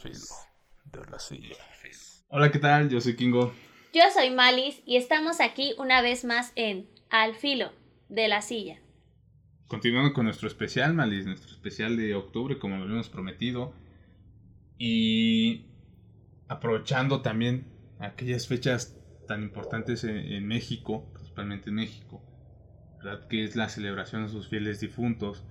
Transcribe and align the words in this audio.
filo 0.00 0.18
de 0.84 1.10
la 1.10 1.18
silla. 1.18 1.56
Hola, 2.28 2.50
¿qué 2.50 2.58
tal? 2.58 2.88
Yo 2.88 3.00
soy 3.00 3.16
Kingo. 3.16 3.52
Yo 3.92 4.02
soy 4.14 4.30
Malis 4.30 4.82
y 4.86 4.96
estamos 4.96 5.40
aquí 5.40 5.74
una 5.78 6.00
vez 6.00 6.24
más 6.24 6.52
en 6.56 6.88
Al 7.10 7.34
filo 7.34 7.72
de 8.08 8.28
la 8.28 8.40
silla. 8.40 8.78
Continuando 9.66 10.14
con 10.14 10.24
nuestro 10.24 10.48
especial, 10.48 10.94
Malis, 10.94 11.26
nuestro 11.26 11.50
especial 11.50 11.96
de 11.96 12.14
octubre, 12.14 12.58
como 12.58 12.76
lo 12.76 12.84
habíamos 12.84 13.08
prometido. 13.08 13.74
Y 14.78 15.66
aprovechando 16.48 17.20
también 17.20 17.66
aquellas 17.98 18.46
fechas 18.46 18.96
tan 19.28 19.42
importantes 19.42 20.04
en, 20.04 20.16
en 20.16 20.46
México, 20.46 21.10
principalmente 21.12 21.68
en 21.68 21.76
México, 21.76 22.22
¿verdad? 22.98 23.28
Que 23.28 23.44
es 23.44 23.54
la 23.54 23.68
celebración 23.68 24.24
de 24.24 24.30
sus 24.30 24.48
fieles 24.48 24.80
difuntos. 24.80 25.44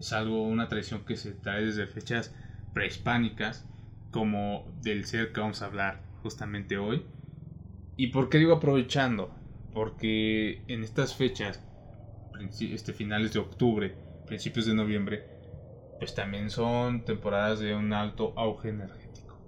Es 0.00 0.12
algo, 0.12 0.42
una 0.42 0.68
tradición 0.68 1.04
que 1.04 1.16
se 1.16 1.32
trae 1.32 1.64
desde 1.64 1.86
fechas 1.86 2.34
prehispánicas, 2.74 3.68
como 4.12 4.70
del 4.82 5.06
ser 5.06 5.32
que 5.32 5.40
vamos 5.40 5.62
a 5.62 5.66
hablar 5.66 6.02
justamente 6.22 6.78
hoy. 6.78 7.04
¿Y 7.96 8.08
por 8.08 8.28
qué 8.28 8.38
digo 8.38 8.52
aprovechando? 8.52 9.34
Porque 9.72 10.62
en 10.68 10.84
estas 10.84 11.16
fechas, 11.16 11.60
este, 12.60 12.92
finales 12.92 13.32
de 13.32 13.40
octubre, 13.40 13.96
principios 14.26 14.66
de 14.66 14.74
noviembre, 14.74 15.26
pues 15.98 16.14
también 16.14 16.50
son 16.50 17.04
temporadas 17.04 17.58
de 17.58 17.74
un 17.74 17.92
alto 17.92 18.34
auge 18.36 18.68
energético. 18.68 19.38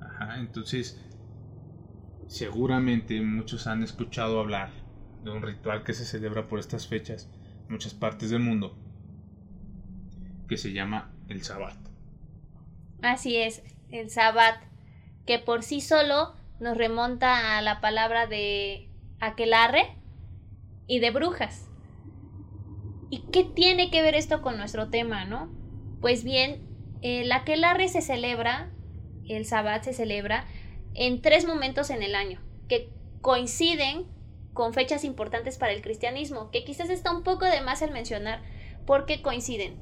Ajá, 0.00 0.38
entonces, 0.38 1.04
seguramente 2.28 3.20
muchos 3.20 3.66
han 3.66 3.82
escuchado 3.82 4.40
hablar 4.40 4.70
de 5.24 5.30
un 5.30 5.42
ritual 5.42 5.82
que 5.82 5.94
se 5.94 6.04
celebra 6.04 6.46
por 6.46 6.60
estas 6.60 6.86
fechas 6.86 7.28
en 7.66 7.72
muchas 7.72 7.92
partes 7.92 8.30
del 8.30 8.40
mundo, 8.40 8.76
que 10.48 10.56
se 10.56 10.72
llama 10.72 11.10
el 11.28 11.42
Sabbat. 11.42 11.76
Así 13.02 13.36
es, 13.36 13.62
el 13.92 14.10
Sabbat, 14.10 14.62
que 15.26 15.38
por 15.38 15.62
sí 15.62 15.80
solo 15.80 16.34
nos 16.58 16.76
remonta 16.76 17.56
a 17.56 17.62
la 17.62 17.80
palabra 17.80 18.26
de 18.26 18.88
aquelarre 19.20 19.96
y 20.86 21.00
de 21.00 21.10
brujas. 21.10 21.68
¿Y 23.10 23.22
qué 23.32 23.44
tiene 23.44 23.90
que 23.90 24.02
ver 24.02 24.14
esto 24.14 24.42
con 24.42 24.56
nuestro 24.56 24.88
tema, 24.88 25.24
no? 25.24 25.50
Pues 26.00 26.24
bien, 26.24 26.62
el 27.02 27.30
aquelarre 27.32 27.88
se 27.88 28.02
celebra, 28.02 28.70
el 29.28 29.44
Sabbat 29.46 29.84
se 29.84 29.92
celebra 29.92 30.46
en 30.94 31.22
tres 31.22 31.46
momentos 31.46 31.90
en 31.90 32.02
el 32.02 32.14
año, 32.14 32.40
que 32.68 32.90
coinciden 33.20 34.06
con 34.52 34.74
fechas 34.74 35.04
importantes 35.04 35.58
para 35.58 35.72
el 35.72 35.82
cristianismo, 35.82 36.50
que 36.50 36.64
quizás 36.64 36.90
está 36.90 37.12
un 37.12 37.22
poco 37.22 37.44
de 37.44 37.60
más 37.60 37.82
el 37.82 37.92
mencionar, 37.92 38.42
porque 38.86 39.22
coinciden 39.22 39.76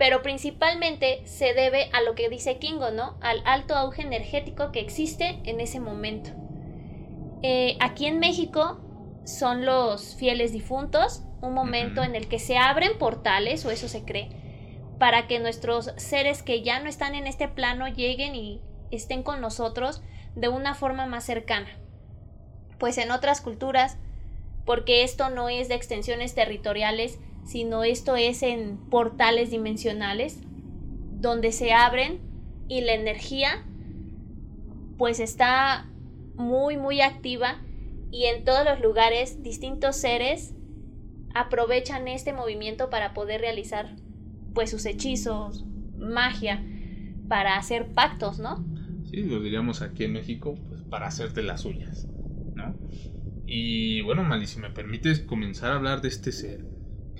pero 0.00 0.22
principalmente 0.22 1.20
se 1.26 1.52
debe 1.52 1.90
a 1.92 2.00
lo 2.00 2.14
que 2.14 2.30
dice 2.30 2.56
Kingo, 2.56 2.90
¿no? 2.90 3.18
Al 3.20 3.42
alto 3.44 3.76
auge 3.76 4.00
energético 4.00 4.72
que 4.72 4.80
existe 4.80 5.38
en 5.44 5.60
ese 5.60 5.78
momento. 5.78 6.30
Eh, 7.42 7.76
aquí 7.80 8.06
en 8.06 8.18
México 8.18 8.80
son 9.24 9.66
los 9.66 10.14
fieles 10.14 10.54
difuntos, 10.54 11.22
un 11.42 11.52
momento 11.52 12.02
en 12.02 12.16
el 12.16 12.28
que 12.28 12.38
se 12.38 12.56
abren 12.56 12.96
portales, 12.96 13.66
o 13.66 13.70
eso 13.70 13.88
se 13.88 14.06
cree, 14.06 14.30
para 14.98 15.26
que 15.26 15.38
nuestros 15.38 15.92
seres 15.98 16.42
que 16.42 16.62
ya 16.62 16.80
no 16.80 16.88
están 16.88 17.14
en 17.14 17.26
este 17.26 17.48
plano 17.48 17.86
lleguen 17.86 18.34
y 18.34 18.62
estén 18.90 19.22
con 19.22 19.42
nosotros 19.42 20.00
de 20.34 20.48
una 20.48 20.74
forma 20.74 21.04
más 21.04 21.24
cercana. 21.24 21.68
Pues 22.78 22.96
en 22.96 23.10
otras 23.10 23.42
culturas, 23.42 23.98
porque 24.64 25.02
esto 25.02 25.28
no 25.28 25.50
es 25.50 25.68
de 25.68 25.74
extensiones 25.74 26.34
territoriales, 26.34 27.18
sino 27.44 27.84
esto 27.84 28.16
es 28.16 28.42
en 28.42 28.76
portales 28.90 29.50
dimensionales 29.50 30.40
donde 31.20 31.52
se 31.52 31.72
abren 31.72 32.20
y 32.68 32.82
la 32.82 32.94
energía 32.94 33.66
pues 34.96 35.20
está 35.20 35.88
muy 36.36 36.76
muy 36.76 37.00
activa 37.00 37.60
y 38.10 38.24
en 38.24 38.44
todos 38.44 38.64
los 38.64 38.80
lugares 38.80 39.42
distintos 39.42 39.96
seres 39.96 40.54
aprovechan 41.34 42.08
este 42.08 42.32
movimiento 42.32 42.90
para 42.90 43.14
poder 43.14 43.40
realizar 43.40 43.94
pues 44.54 44.70
sus 44.70 44.84
hechizos, 44.86 45.64
magia, 45.96 46.64
para 47.28 47.56
hacer 47.56 47.92
pactos, 47.92 48.40
¿no? 48.40 48.64
Sí, 49.04 49.22
lo 49.22 49.40
diríamos 49.40 49.82
aquí 49.82 50.04
en 50.04 50.12
México, 50.12 50.56
pues 50.68 50.82
para 50.82 51.06
hacerte 51.06 51.42
las 51.42 51.62
suyas, 51.62 52.08
¿no? 52.54 52.74
Y 53.46 54.00
bueno, 54.02 54.24
Mali, 54.24 54.46
si 54.46 54.58
me 54.58 54.70
permites 54.70 55.20
comenzar 55.20 55.72
a 55.72 55.76
hablar 55.76 56.00
de 56.00 56.08
este 56.08 56.32
ser, 56.32 56.64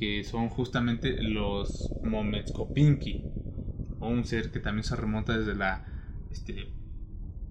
que 0.01 0.25
son 0.25 0.49
justamente 0.51 1.23
los 1.23 1.95
Mometskopinki, 2.03 3.29
un 4.01 4.25
ser 4.25 4.51
que 4.51 4.61
también 4.61 4.85
se 4.85 4.97
remonta 4.97 5.39
desde 5.39 5.55
la 5.55 5.87
este, 6.31 6.75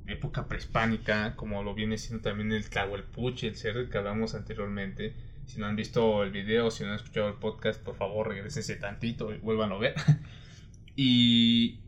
época 0.08 0.48
prehispánica, 0.48 1.36
como 1.36 1.64
lo 1.64 1.76
viene 1.76 1.98
siendo 1.98 2.24
también 2.24 2.52
el 2.52 2.70
Tlahuelpuchi, 2.70 3.48
el 3.48 3.56
ser 3.56 3.76
del 3.76 3.90
que 3.90 4.00
hablamos 4.00 4.36
anteriormente. 4.36 5.16
Si 5.46 5.60
no 5.60 5.68
han 5.68 5.76
visto 5.76 6.24
el 6.24 6.32
video, 6.32 6.72
si 6.72 6.84
no 6.84 6.90
han 6.92 6.96
escuchado 6.98 7.30
el 7.30 7.36
podcast, 7.36 7.84
por 7.84 7.96
favor 7.96 8.28
regresense 8.30 8.76
tantito 8.78 9.34
y 9.34 9.40
vuelvan 9.40 9.72
a 9.72 9.78
ver. 9.78 9.96
y 10.96 11.82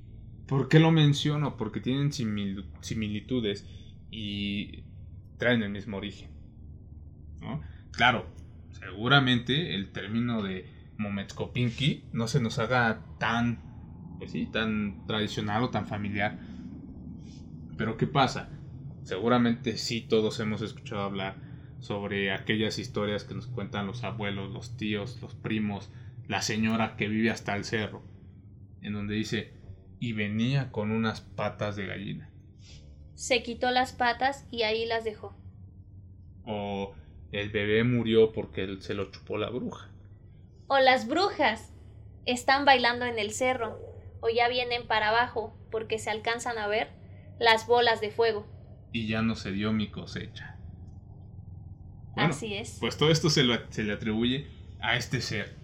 ¿Por 0.48 0.68
qué 0.70 0.80
lo 0.80 0.92
menciono? 0.92 1.58
Porque 1.58 1.80
tienen 1.82 2.12
simil- 2.12 2.68
similitudes 2.82 3.66
y 4.12 4.84
traen 5.38 5.64
el 5.64 5.70
mismo 5.72 5.98
origen. 5.98 6.30
Claro, 7.92 8.26
seguramente 8.72 9.76
el 9.76 9.92
término 9.92 10.42
de 10.42 10.66
Mometskopinki 10.98 12.06
no 12.14 12.28
se 12.28 12.40
nos 12.40 12.59
haga 12.59 13.04
tan, 13.20 13.59
pues 14.20 14.32
sí, 14.32 14.46
tan 14.46 15.06
tradicional 15.08 15.64
o 15.64 15.70
tan 15.70 15.88
familiar. 15.88 16.40
Pero 17.78 17.98
¿qué 17.98 18.08
pasa? 18.08 18.50
Seguramente 19.04 19.78
sí 19.78 20.02
todos 20.02 20.40
hemos 20.40 20.62
escuchado 20.62 21.02
hablar 21.02 21.36
sobre 21.80 22.31
aquellas 22.31 22.78
historias 22.78 23.24
que 23.24 23.34
nos 23.34 23.48
cuentan 23.48 23.88
los 23.88 24.04
abuelos, 24.04 24.52
los 24.52 24.78
tíos, 24.78 25.20
los 25.22 25.34
primos, 25.34 25.92
la 26.28 26.42
señora 26.42 26.96
que 26.96 27.08
vive 27.08 27.31
hasta 27.31 27.56
el 27.56 27.64
cerro, 27.64 28.04
en 28.81 28.94
donde 28.94 29.16
dice, 29.16 29.54
y 30.00 30.14
venía 30.14 30.72
con 30.72 30.92
unas 30.92 31.22
patas 31.22 31.76
de 31.76 31.88
gallina. 31.88 32.30
Se 33.16 33.44
quitó 33.44 33.72
las 33.72 33.94
patas 33.94 34.48
y 34.52 34.64
ahí 34.64 34.86
las 34.86 35.04
dejó. 35.04 35.36
O 36.44 36.94
el 37.31 37.50
bebé 37.50 37.84
murió 37.84 38.31
porque 38.31 38.78
se 38.81 38.94
lo 38.94 39.12
chupó 39.12 39.38
la 39.38 39.50
bruja. 39.50 39.90
O 40.68 40.80
las 40.80 41.08
brujas 41.08 41.72
están 42.25 42.66
bailando 42.66 43.06
en 43.06 43.19
el 43.19 43.31
cerro 43.31 43.80
o 44.22 44.30
ya 44.30 44.47
vienen 44.47 44.88
para 44.88 45.09
abajo 45.09 45.53
porque 45.72 46.00
se 46.00 46.09
alcanzan 46.09 46.58
a 46.58 46.68
ver 46.68 46.90
las 47.40 47.68
bolas 47.68 48.02
de 48.02 48.12
fuego. 48.12 48.46
Y 48.92 49.08
ya 49.08 49.22
no 49.22 49.36
se 49.36 49.52
dio 49.52 49.72
mi 49.74 49.90
cosecha. 49.90 50.58
Bueno, 52.16 52.31
Así 52.31 52.53
es. 52.56 52.78
Pues 52.80 52.97
todo 52.97 53.09
esto 53.12 53.30
se, 53.30 53.44
lo- 53.44 53.72
se 53.72 53.84
le 53.84 53.94
atribuye 53.94 54.48
a 54.81 54.98
este 54.98 55.22
ser 55.22 55.56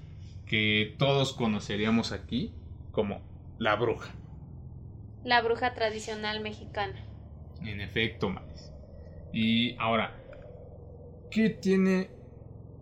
que 0.45 0.95
todos 0.97 1.33
conoceríamos 1.33 2.11
aquí 2.13 2.53
como 2.91 3.21
la 3.59 3.75
bruja. 3.75 4.11
La 5.23 5.41
bruja 5.41 5.73
tradicional 5.73 6.39
mexicana. 6.39 6.95
En 7.61 7.81
efecto, 7.81 8.29
Maris. 8.29 8.71
Y 9.33 9.75
ahora, 9.77 10.15
¿qué 11.31 11.49
tiene 11.49 12.09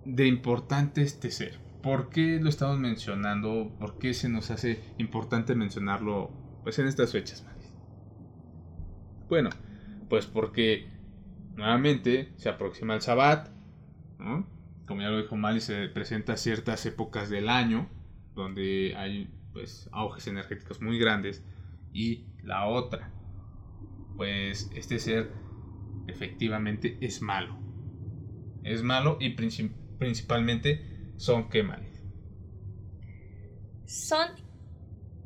de 0.05 0.27
importante 0.27 1.01
este 1.01 1.31
ser? 1.31 1.59
¿Por 1.81 2.09
qué 2.09 2.39
lo 2.41 2.49
estamos 2.49 2.79
mencionando? 2.79 3.75
¿Por 3.79 3.97
qué 3.97 4.13
se 4.13 4.29
nos 4.29 4.51
hace 4.51 4.81
importante 4.97 5.55
mencionarlo 5.55 6.31
pues 6.63 6.79
en 6.79 6.87
estas 6.87 7.11
fechas, 7.11 7.43
Maris? 7.43 7.73
Bueno, 9.29 9.49
pues 10.09 10.25
porque 10.25 10.89
nuevamente 11.55 12.33
se 12.37 12.49
aproxima 12.49 12.95
el 12.95 13.01
Sabbat. 13.01 13.49
Como 14.87 15.01
ya 15.01 15.09
lo 15.09 15.21
dijo 15.21 15.35
Mali, 15.35 15.61
se 15.61 15.87
presenta 15.89 16.37
ciertas 16.37 16.85
épocas 16.85 17.29
del 17.29 17.49
año 17.49 17.89
donde 18.33 18.93
hay 18.97 19.33
pues 19.53 19.89
auges 19.91 20.27
energéticos 20.27 20.81
muy 20.81 20.99
grandes 20.99 21.43
y 21.93 22.25
la 22.43 22.65
otra 22.65 23.11
pues 24.17 24.69
este 24.73 24.99
ser 24.99 25.31
efectivamente 26.07 26.97
es 27.01 27.21
malo. 27.21 27.64
Es 28.65 28.81
malo 28.81 29.17
y 29.19 29.35
princip- 29.35 29.75
principalmente 29.99 31.13
son 31.17 31.49
que 31.49 31.61
males. 31.61 32.03
Son 33.85 34.27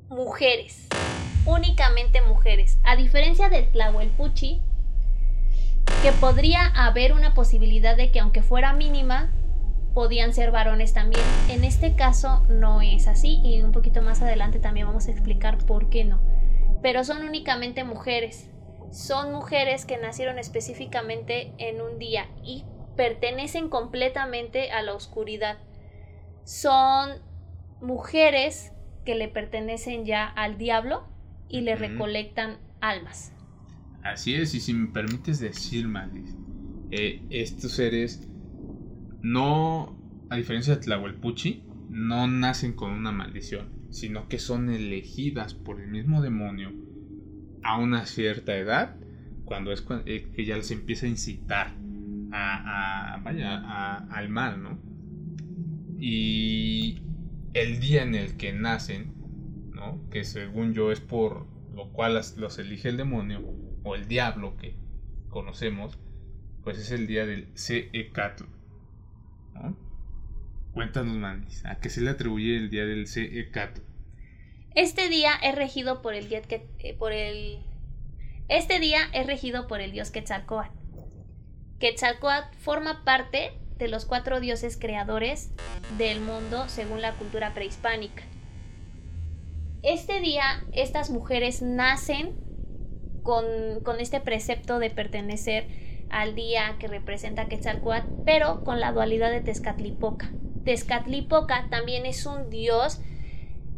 mujeres. 0.09 0.89
Únicamente 1.45 2.21
mujeres. 2.21 2.77
A 2.83 2.97
diferencia 2.97 3.47
del 3.47 3.71
Tlahuelpuchi, 3.71 4.61
que 6.03 6.11
podría 6.11 6.65
haber 6.65 7.13
una 7.13 7.33
posibilidad 7.33 7.95
de 7.95 8.11
que 8.11 8.19
aunque 8.19 8.43
fuera 8.43 8.73
mínima, 8.73 9.31
podían 9.93 10.33
ser 10.33 10.51
varones 10.51 10.93
también. 10.93 11.23
En 11.49 11.63
este 11.63 11.95
caso 11.95 12.45
no 12.49 12.81
es 12.81 13.07
así 13.07 13.39
y 13.41 13.61
un 13.61 13.71
poquito 13.71 14.01
más 14.01 14.21
adelante 14.21 14.59
también 14.59 14.85
vamos 14.85 15.07
a 15.07 15.11
explicar 15.11 15.57
por 15.59 15.89
qué 15.89 16.03
no. 16.03 16.19
Pero 16.81 17.05
son 17.05 17.23
únicamente 17.23 17.85
mujeres. 17.85 18.49
Son 18.91 19.31
mujeres 19.31 19.85
que 19.85 19.97
nacieron 19.97 20.39
específicamente 20.39 21.53
en 21.57 21.81
un 21.81 21.99
día 21.99 22.27
y 22.43 22.65
pertenecen 22.99 23.69
completamente 23.69 24.71
a 24.71 24.81
la 24.81 24.93
oscuridad. 24.93 25.57
Son 26.43 27.11
mujeres 27.79 28.73
que 29.05 29.15
le 29.15 29.29
pertenecen 29.29 30.03
ya 30.03 30.27
al 30.27 30.57
diablo 30.57 31.07
y 31.47 31.61
le 31.61 31.77
recolectan 31.77 32.57
almas. 32.81 33.31
Así 34.03 34.35
es, 34.35 34.53
y 34.53 34.59
si 34.59 34.73
me 34.73 34.87
permites 34.91 35.39
decir, 35.39 35.87
Malis, 35.87 36.35
eh, 36.91 37.21
estos 37.29 37.71
seres 37.71 38.27
no, 39.21 39.97
a 40.29 40.35
diferencia 40.35 40.75
de 40.75 40.81
Tlahuelpuchi, 40.81 41.63
no 41.87 42.27
nacen 42.27 42.73
con 42.73 42.91
una 42.91 43.13
maldición, 43.13 43.87
sino 43.91 44.27
que 44.27 44.39
son 44.39 44.69
elegidas 44.69 45.53
por 45.53 45.79
el 45.79 45.87
mismo 45.87 46.21
demonio 46.21 46.73
a 47.63 47.79
una 47.79 48.05
cierta 48.05 48.57
edad, 48.57 48.97
cuando 49.45 49.71
es 49.71 49.85
eh, 50.05 50.33
que 50.35 50.43
ya 50.43 50.57
les 50.57 50.71
empieza 50.71 51.05
a 51.05 51.09
incitar 51.09 51.79
a, 52.31 53.19
vaya, 53.23 53.97
al 54.11 54.29
mal, 54.29 54.61
¿no? 54.61 54.79
Y 55.99 57.01
el 57.53 57.79
día 57.79 58.03
en 58.03 58.15
el 58.15 58.37
que 58.37 58.53
nacen, 58.53 59.13
¿no? 59.73 60.07
Que 60.09 60.23
según 60.23 60.73
yo 60.73 60.91
es 60.91 60.99
por 60.99 61.47
lo 61.73 61.91
cual 61.91 62.21
los 62.37 62.59
elige 62.59 62.89
el 62.89 62.97
demonio 62.97 63.41
o 63.83 63.95
el 63.95 64.07
diablo 64.07 64.57
que 64.57 64.75
conocemos, 65.29 65.97
pues 66.63 66.77
es 66.77 66.91
el 66.91 67.07
día 67.07 67.25
del 67.25 67.47
Seecatl. 67.53 68.43
¿no? 69.53 69.77
Cuéntanos, 70.73 71.15
Mandis, 71.15 71.65
¿a 71.65 71.79
qué 71.79 71.89
se 71.89 72.01
le 72.01 72.09
atribuye 72.09 72.57
el 72.57 72.69
día 72.69 72.85
del 72.85 73.07
Seecatl? 73.07 73.81
Este 74.75 75.09
día 75.09 75.31
es 75.41 75.55
regido 75.55 76.01
por 76.01 76.13
el, 76.13 76.31
eh, 76.31 76.95
por 76.97 77.11
el 77.11 77.59
este 78.49 78.79
día 78.79 79.01
es 79.13 79.27
regido 79.27 79.67
por 79.67 79.79
el 79.79 79.91
dios 79.91 80.09
Quetzalcoatl. 80.09 80.78
Quetzalcoatl 81.79 82.55
forma 82.57 83.03
parte 83.03 83.53
de 83.77 83.87
los 83.87 84.05
cuatro 84.05 84.39
dioses 84.39 84.77
creadores 84.77 85.51
del 85.97 86.19
mundo 86.19 86.67
según 86.67 87.01
la 87.01 87.13
cultura 87.13 87.53
prehispánica. 87.53 88.23
Este 89.81 90.19
día 90.19 90.63
estas 90.73 91.09
mujeres 91.09 91.61
nacen 91.61 92.35
con, 93.23 93.45
con 93.83 93.99
este 93.99 94.19
precepto 94.19 94.79
de 94.79 94.89
pertenecer 94.89 95.67
al 96.09 96.35
día 96.35 96.75
que 96.79 96.87
representa 96.87 97.47
Quetzalcoatl, 97.47 98.23
pero 98.25 98.63
con 98.63 98.79
la 98.79 98.91
dualidad 98.91 99.31
de 99.31 99.41
Tezcatlipoca. 99.41 100.31
Tezcatlipoca 100.65 101.67
también 101.69 102.05
es 102.05 102.25
un 102.25 102.49
dios 102.49 102.99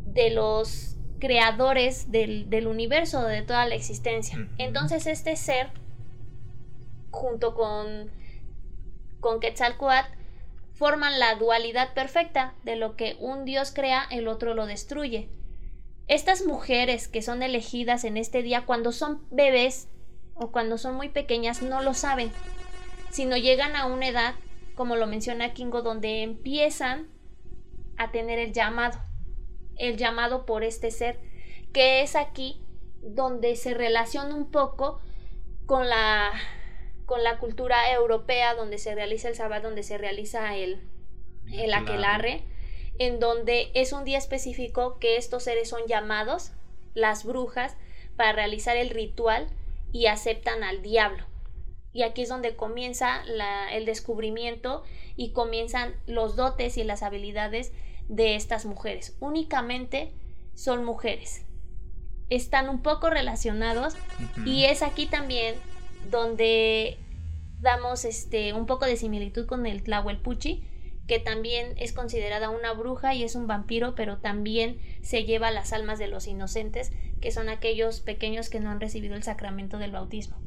de 0.06 0.32
los 0.32 0.98
creadores 1.20 2.12
del, 2.12 2.68
universo, 2.68 3.24
de 3.24 3.44
toda 3.44 3.66
la 3.66 3.76
existencia. 3.76 4.50
Entonces 4.58 5.08
este 5.08 5.36
ser, 5.36 5.70
junto 7.12 7.54
con, 7.54 8.12
con 9.20 9.40
Quetzalcoatl, 9.40 10.18
forman 10.74 11.20
la 11.20 11.36
dualidad 11.36 11.94
perfecta 11.94 12.56
de 12.64 12.76
lo 12.76 12.96
que 12.96 13.16
un 13.20 13.46
dios 13.46 13.72
crea, 13.72 14.08
el 14.10 14.28
otro 14.28 14.54
lo 14.54 14.66
destruye. 14.66 15.30
Estas 16.08 16.46
mujeres 16.46 17.08
que 17.08 17.22
son 17.22 17.44
elegidas 17.44 18.04
en 18.04 18.18
este 18.18 18.42
día, 18.42 18.66
cuando 18.66 18.92
son 18.92 19.26
bebés 19.30 19.88
o 20.34 20.52
cuando 20.52 20.78
son 20.78 20.96
muy 20.96 21.10
pequeñas, 21.10 21.62
no 21.62 21.82
lo 21.82 21.94
saben, 21.94 22.32
sino 23.12 23.38
llegan 23.38 23.76
a 23.76 23.86
una 23.86 24.08
edad, 24.08 24.36
como 24.76 24.96
lo 24.96 25.06
menciona 25.06 25.54
Kingo, 25.54 25.84
donde 25.84 26.24
empiezan 26.24 27.10
a 27.98 28.12
tener 28.12 28.40
el 28.40 28.52
llamado 28.52 29.00
el 29.82 29.98
llamado 29.98 30.46
por 30.46 30.64
este 30.64 30.92
ser, 30.92 31.20
que 31.74 32.02
es 32.02 32.16
aquí 32.16 32.64
donde 33.02 33.56
se 33.56 33.74
relaciona 33.74 34.36
un 34.36 34.52
poco 34.52 35.02
con 35.66 35.90
la 35.90 36.32
con 37.12 37.26
la 37.26 37.40
cultura 37.40 37.92
europea 37.92 38.56
donde 38.56 38.78
se 38.78 38.96
realiza 38.96 39.28
el 39.28 39.36
sábado, 39.36 39.64
donde 39.64 39.84
se 39.84 39.98
realiza 39.98 40.56
el, 40.56 40.80
el 41.52 41.74
aquelarre, 41.74 42.46
en 43.00 43.20
donde 43.20 43.70
es 43.74 43.92
un 43.92 44.06
día 44.06 44.18
específico 44.18 44.98
que 44.98 45.18
estos 45.18 45.44
seres 45.44 45.68
son 45.68 45.82
llamados, 45.90 46.54
las 46.94 47.26
brujas, 47.26 47.76
para 48.16 48.32
realizar 48.32 48.78
el 48.78 48.92
ritual 48.92 49.50
y 49.92 50.06
aceptan 50.06 50.64
al 50.64 50.82
diablo. 50.82 51.26
Y 51.92 52.04
aquí 52.04 52.22
es 52.22 52.30
donde 52.30 52.56
comienza 52.56 53.26
el 53.74 53.86
descubrimiento 53.86 54.84
y 55.18 55.34
comienzan 55.34 55.94
los 56.08 56.38
dotes 56.38 56.78
y 56.78 56.86
las 56.86 57.04
habilidades 57.04 57.74
de 58.08 58.36
estas 58.36 58.64
mujeres. 58.64 59.18
Únicamente 59.20 60.14
son 60.56 60.86
mujeres. 60.86 61.46
Están 62.30 62.70
un 62.70 62.82
poco 62.82 63.10
relacionados 63.10 63.98
y 64.46 64.64
es 64.64 64.82
aquí 64.82 65.08
también 65.08 65.56
donde 66.10 66.98
damos 67.60 68.06
este 68.06 68.54
un 68.54 68.66
poco 68.66 68.86
de 68.86 68.98
similitud 68.98 69.46
con 69.46 69.66
el 69.66 69.84
Tlahuelpuchi, 69.84 70.64
que 71.08 71.20
también 71.20 71.74
es 71.78 71.94
considerada 71.94 72.50
una 72.50 72.74
bruja 72.74 73.14
y 73.14 73.24
es 73.24 73.36
un 73.36 73.48
vampiro, 73.48 73.96
pero 73.96 74.18
también 74.18 74.78
se 75.02 75.26
lleva 75.26 75.52
las 75.52 75.74
almas 75.74 76.00
de 76.00 76.08
los 76.08 76.28
inocentes, 76.28 76.92
que 77.20 77.32
son 77.32 77.50
aquellos 77.50 78.00
pequeños 78.00 78.50
que 78.50 78.60
no 78.60 78.70
han 78.70 78.80
recibido 78.80 79.16
el 79.16 79.24
sacramento 79.24 79.78
del 79.78 79.92
bautismo. 79.92 80.38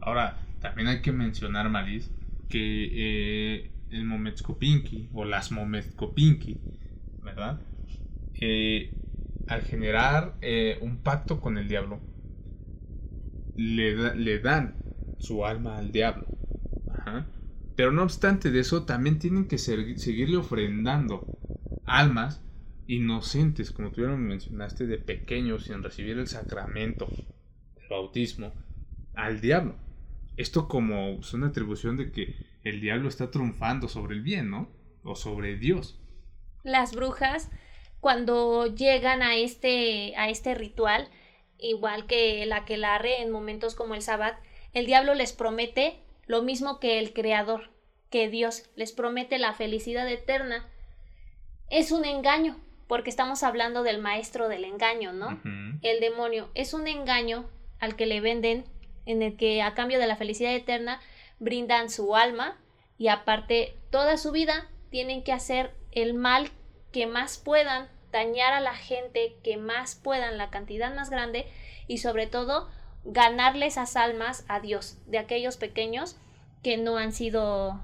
Ahora, 0.00 0.38
también 0.60 0.88
hay 0.88 1.02
que 1.02 1.12
mencionar, 1.12 1.68
Maris, 1.68 2.10
que 2.48 2.88
eh, 2.92 3.70
el 3.90 4.04
Mometzcopinki 4.04 5.10
o 5.12 5.24
las 5.24 5.50
Mometzcopinki 5.50 6.58
¿verdad? 7.26 7.60
Eh, 8.40 8.92
al 9.48 9.62
generar 9.62 10.36
eh, 10.40 10.78
un 10.80 10.98
pacto 10.98 11.40
con 11.40 11.58
el 11.58 11.68
diablo, 11.68 12.00
le, 13.56 14.14
le 14.14 14.38
dan 14.38 14.76
su 15.18 15.44
alma 15.44 15.78
al 15.78 15.92
diablo. 15.92 16.26
Pero 17.76 17.92
no 17.92 18.02
obstante 18.02 18.50
de 18.50 18.60
eso, 18.60 18.84
también 18.84 19.18
tienen 19.18 19.48
que 19.48 19.58
seguirle 19.58 20.36
ofrendando 20.36 21.26
almas 21.84 22.42
inocentes, 22.86 23.70
como 23.70 23.90
tú 23.90 24.02
ya 24.02 24.08
lo 24.08 24.16
mencionaste, 24.16 24.86
de 24.86 24.98
pequeños, 24.98 25.64
sin 25.64 25.82
recibir 25.82 26.18
el 26.18 26.26
sacramento, 26.26 27.08
el 27.76 27.88
bautismo, 27.88 28.52
al 29.14 29.40
diablo. 29.40 29.76
Esto 30.36 30.68
como 30.68 31.18
es 31.20 31.32
una 31.34 31.48
atribución 31.48 31.96
de 31.96 32.12
que 32.12 32.34
el 32.64 32.80
diablo 32.80 33.08
está 33.08 33.30
triunfando 33.30 33.88
sobre 33.88 34.14
el 34.16 34.22
bien, 34.22 34.50
¿no? 34.50 34.70
O 35.02 35.14
sobre 35.14 35.56
Dios 35.56 36.00
las 36.66 36.94
brujas 36.94 37.48
cuando 38.00 38.66
llegan 38.66 39.22
a 39.22 39.36
este, 39.36 40.14
a 40.16 40.28
este 40.28 40.54
ritual, 40.54 41.08
igual 41.58 42.06
que 42.06 42.44
la 42.44 42.64
que 42.64 42.76
la 42.76 42.98
re 42.98 43.22
en 43.22 43.30
momentos 43.30 43.74
como 43.74 43.94
el 43.94 44.02
sábado, 44.02 44.36
el 44.76 44.84
diablo 44.84 45.14
les 45.14 45.32
promete 45.32 45.96
lo 46.26 46.42
mismo 46.42 46.80
que 46.80 46.98
el 46.98 47.14
creador, 47.14 47.70
que 48.10 48.28
Dios 48.28 48.68
les 48.76 48.92
promete 48.92 49.38
la 49.38 49.54
felicidad 49.54 50.06
eterna. 50.06 50.68
Es 51.70 51.92
un 51.92 52.04
engaño, 52.04 52.60
porque 52.86 53.08
estamos 53.08 53.42
hablando 53.42 53.82
del 53.82 54.02
maestro 54.02 54.50
del 54.50 54.66
engaño, 54.66 55.14
¿no? 55.14 55.40
El 55.80 56.00
demonio 56.00 56.50
es 56.52 56.74
un 56.74 56.88
engaño 56.88 57.48
al 57.78 57.96
que 57.96 58.04
le 58.04 58.20
venden, 58.20 58.66
en 59.06 59.22
el 59.22 59.38
que 59.38 59.62
a 59.62 59.72
cambio 59.72 59.98
de 59.98 60.08
la 60.08 60.16
felicidad 60.16 60.54
eterna 60.54 61.00
brindan 61.38 61.88
su 61.88 62.14
alma 62.14 62.60
y 62.98 63.08
aparte 63.08 63.78
toda 63.88 64.18
su 64.18 64.30
vida 64.30 64.68
tienen 64.90 65.24
que 65.24 65.32
hacer 65.32 65.72
el 65.90 66.12
mal 66.12 66.50
que 66.92 67.06
más 67.06 67.38
puedan, 67.38 67.88
dañar 68.12 68.52
a 68.52 68.60
la 68.60 68.74
gente 68.74 69.36
que 69.42 69.56
más 69.56 69.94
puedan, 69.94 70.36
la 70.36 70.50
cantidad 70.50 70.94
más 70.94 71.08
grande 71.08 71.46
y 71.88 71.96
sobre 71.96 72.26
todo 72.26 72.68
ganarle 73.06 73.66
esas 73.66 73.96
almas 73.96 74.44
a 74.48 74.60
Dios 74.60 74.98
de 75.06 75.18
aquellos 75.18 75.56
pequeños 75.56 76.16
que 76.62 76.76
no 76.76 76.96
han 76.98 77.12
sido 77.12 77.80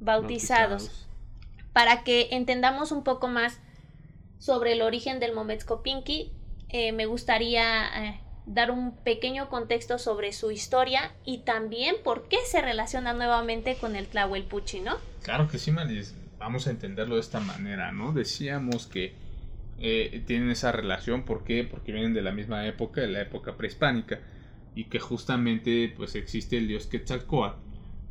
bautizados. 0.00 1.06
Para 1.72 2.04
que 2.04 2.28
entendamos 2.32 2.92
un 2.92 3.04
poco 3.04 3.28
más 3.28 3.60
sobre 4.38 4.72
el 4.72 4.82
origen 4.82 5.20
del 5.20 5.34
Mometskopinki, 5.34 6.32
eh, 6.68 6.92
me 6.92 7.06
gustaría 7.06 7.86
eh, 8.04 8.20
dar 8.46 8.70
un 8.70 8.96
pequeño 8.96 9.48
contexto 9.48 9.98
sobre 9.98 10.32
su 10.32 10.50
historia 10.50 11.12
y 11.24 11.38
también 11.38 11.96
por 12.04 12.28
qué 12.28 12.38
se 12.46 12.60
relaciona 12.60 13.14
nuevamente 13.14 13.76
con 13.76 13.96
el 13.96 14.06
Tlahuelpuchi, 14.06 14.80
¿no? 14.80 14.96
Claro 15.22 15.48
que 15.48 15.58
sí, 15.58 15.70
Maris 15.70 16.14
vamos 16.38 16.66
a 16.66 16.70
entenderlo 16.70 17.16
de 17.16 17.20
esta 17.20 17.40
manera, 17.40 17.92
¿no? 17.92 18.12
Decíamos 18.12 18.86
que 18.86 19.14
eh, 19.80 20.22
tienen 20.26 20.50
esa 20.50 20.72
relación, 20.72 21.24
¿por 21.24 21.44
qué? 21.44 21.64
Porque 21.64 21.92
vienen 21.92 22.14
de 22.14 22.22
la 22.22 22.32
misma 22.32 22.66
época, 22.66 23.00
de 23.00 23.08
la 23.08 23.20
época 23.20 23.56
prehispánica, 23.56 24.20
y 24.78 24.84
que 24.84 25.00
justamente 25.00 25.92
pues 25.96 26.14
existe 26.14 26.56
el 26.56 26.68
dios 26.68 26.86
Quetzalcoatl, 26.86 27.58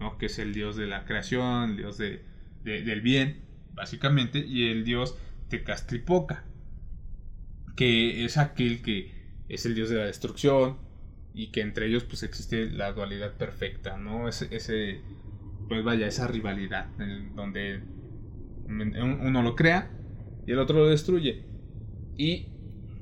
¿no? 0.02 0.18
Que 0.18 0.26
es 0.26 0.38
el 0.38 0.54
dios 0.54 0.76
de 0.76 0.86
la 0.86 1.06
creación, 1.06 1.70
el 1.70 1.78
dios 1.78 1.98
de, 1.98 2.26
del 2.62 3.00
bien, 3.00 3.38
básicamente, 3.74 4.40
y 4.40 4.68
el 4.68 4.84
dios 4.84 5.16
Tecastripoca, 5.48 6.44
que 7.78 8.26
es 8.26 8.36
aquel 8.38 8.82
que 8.82 9.14
es 9.48 9.66
el 9.66 9.76
dios 9.76 9.90
de 9.90 9.96
la 9.96 10.08
destrucción, 10.08 10.76
y 11.34 11.52
que 11.54 11.62
entre 11.62 11.86
ellos 11.86 12.04
pues 12.04 12.24
existe 12.24 12.70
la 12.70 12.92
dualidad 12.92 13.38
perfecta, 13.38 13.96
¿no? 13.96 14.28
Ese, 14.28 15.00
pues 15.70 15.86
vaya, 15.86 16.06
esa 16.06 16.28
rivalidad, 16.28 16.90
donde 17.34 17.82
uno 18.68 19.42
lo 19.42 19.56
crea 19.56 19.90
y 20.46 20.52
el 20.52 20.60
otro 20.60 20.80
lo 20.80 20.88
destruye. 20.88 21.46
Y 22.18 22.57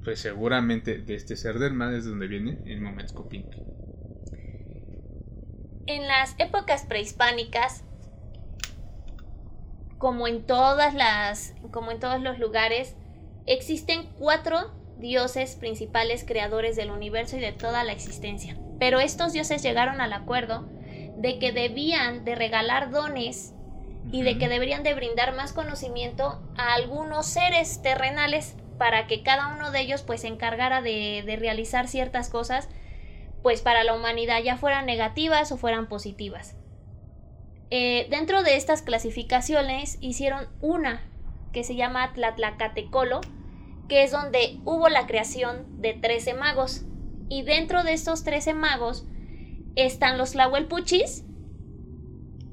pues 0.05 0.19
seguramente 0.19 0.99
de 0.99 1.15
este 1.15 1.35
ser 1.35 1.57
del 1.57 1.73
mal 1.73 1.95
es 1.95 2.05
donde 2.05 2.27
viene 2.27 2.59
el 2.65 2.79
Pink. 3.27 3.47
En 5.87 6.07
las 6.07 6.35
épocas 6.37 6.85
prehispánicas, 6.85 7.83
como 9.97 10.27
en 10.27 10.45
todas 10.45 10.93
las, 10.93 11.55
como 11.71 11.91
en 11.91 11.99
todos 11.99 12.21
los 12.21 12.37
lugares, 12.37 12.95
existen 13.47 14.07
cuatro 14.19 14.71
dioses 14.99 15.55
principales 15.55 16.23
creadores 16.23 16.75
del 16.75 16.91
universo 16.91 17.37
y 17.37 17.39
de 17.39 17.51
toda 17.51 17.83
la 17.83 17.91
existencia. 17.91 18.57
Pero 18.79 18.99
estos 18.99 19.33
dioses 19.33 19.63
llegaron 19.63 20.01
al 20.01 20.13
acuerdo 20.13 20.69
de 21.17 21.39
que 21.39 21.51
debían 21.51 22.25
de 22.25 22.35
regalar 22.35 22.91
dones 22.91 23.53
y 24.11 24.21
de 24.21 24.37
que 24.37 24.49
deberían 24.49 24.83
de 24.83 24.93
brindar 24.93 25.35
más 25.35 25.51
conocimiento 25.51 26.43
a 26.57 26.75
algunos 26.75 27.25
seres 27.25 27.81
terrenales 27.81 28.55
para 28.77 29.07
que 29.07 29.23
cada 29.23 29.55
uno 29.55 29.71
de 29.71 29.81
ellos 29.81 30.03
pues 30.03 30.21
se 30.21 30.27
encargara 30.27 30.81
de, 30.81 31.23
de 31.25 31.35
realizar 31.35 31.87
ciertas 31.87 32.29
cosas 32.29 32.69
pues 33.45 33.61
para 33.61 33.83
la 33.83 33.93
humanidad 33.93 34.41
ya 34.43 34.57
fueran 34.57 34.87
negativas 34.87 35.51
o 35.51 35.57
fueran 35.57 35.87
positivas. 35.87 36.55
Eh, 37.69 38.07
dentro 38.09 38.41
de 38.41 38.55
estas 38.55 38.81
clasificaciones 38.81 39.99
hicieron 40.01 40.47
una 40.61 41.03
que 41.53 41.63
se 41.63 41.75
llama 41.75 42.11
Tlatlacatecolo, 42.13 43.21
que 43.87 44.03
es 44.03 44.11
donde 44.11 44.59
hubo 44.65 44.89
la 44.89 45.05
creación 45.05 45.79
de 45.79 45.93
13 45.93 46.33
magos. 46.33 46.85
Y 47.29 47.43
dentro 47.43 47.83
de 47.83 47.93
estos 47.93 48.23
13 48.23 48.55
magos 48.55 49.05
están 49.75 50.17
los 50.17 50.31
Tlahuelpuchis 50.31 51.23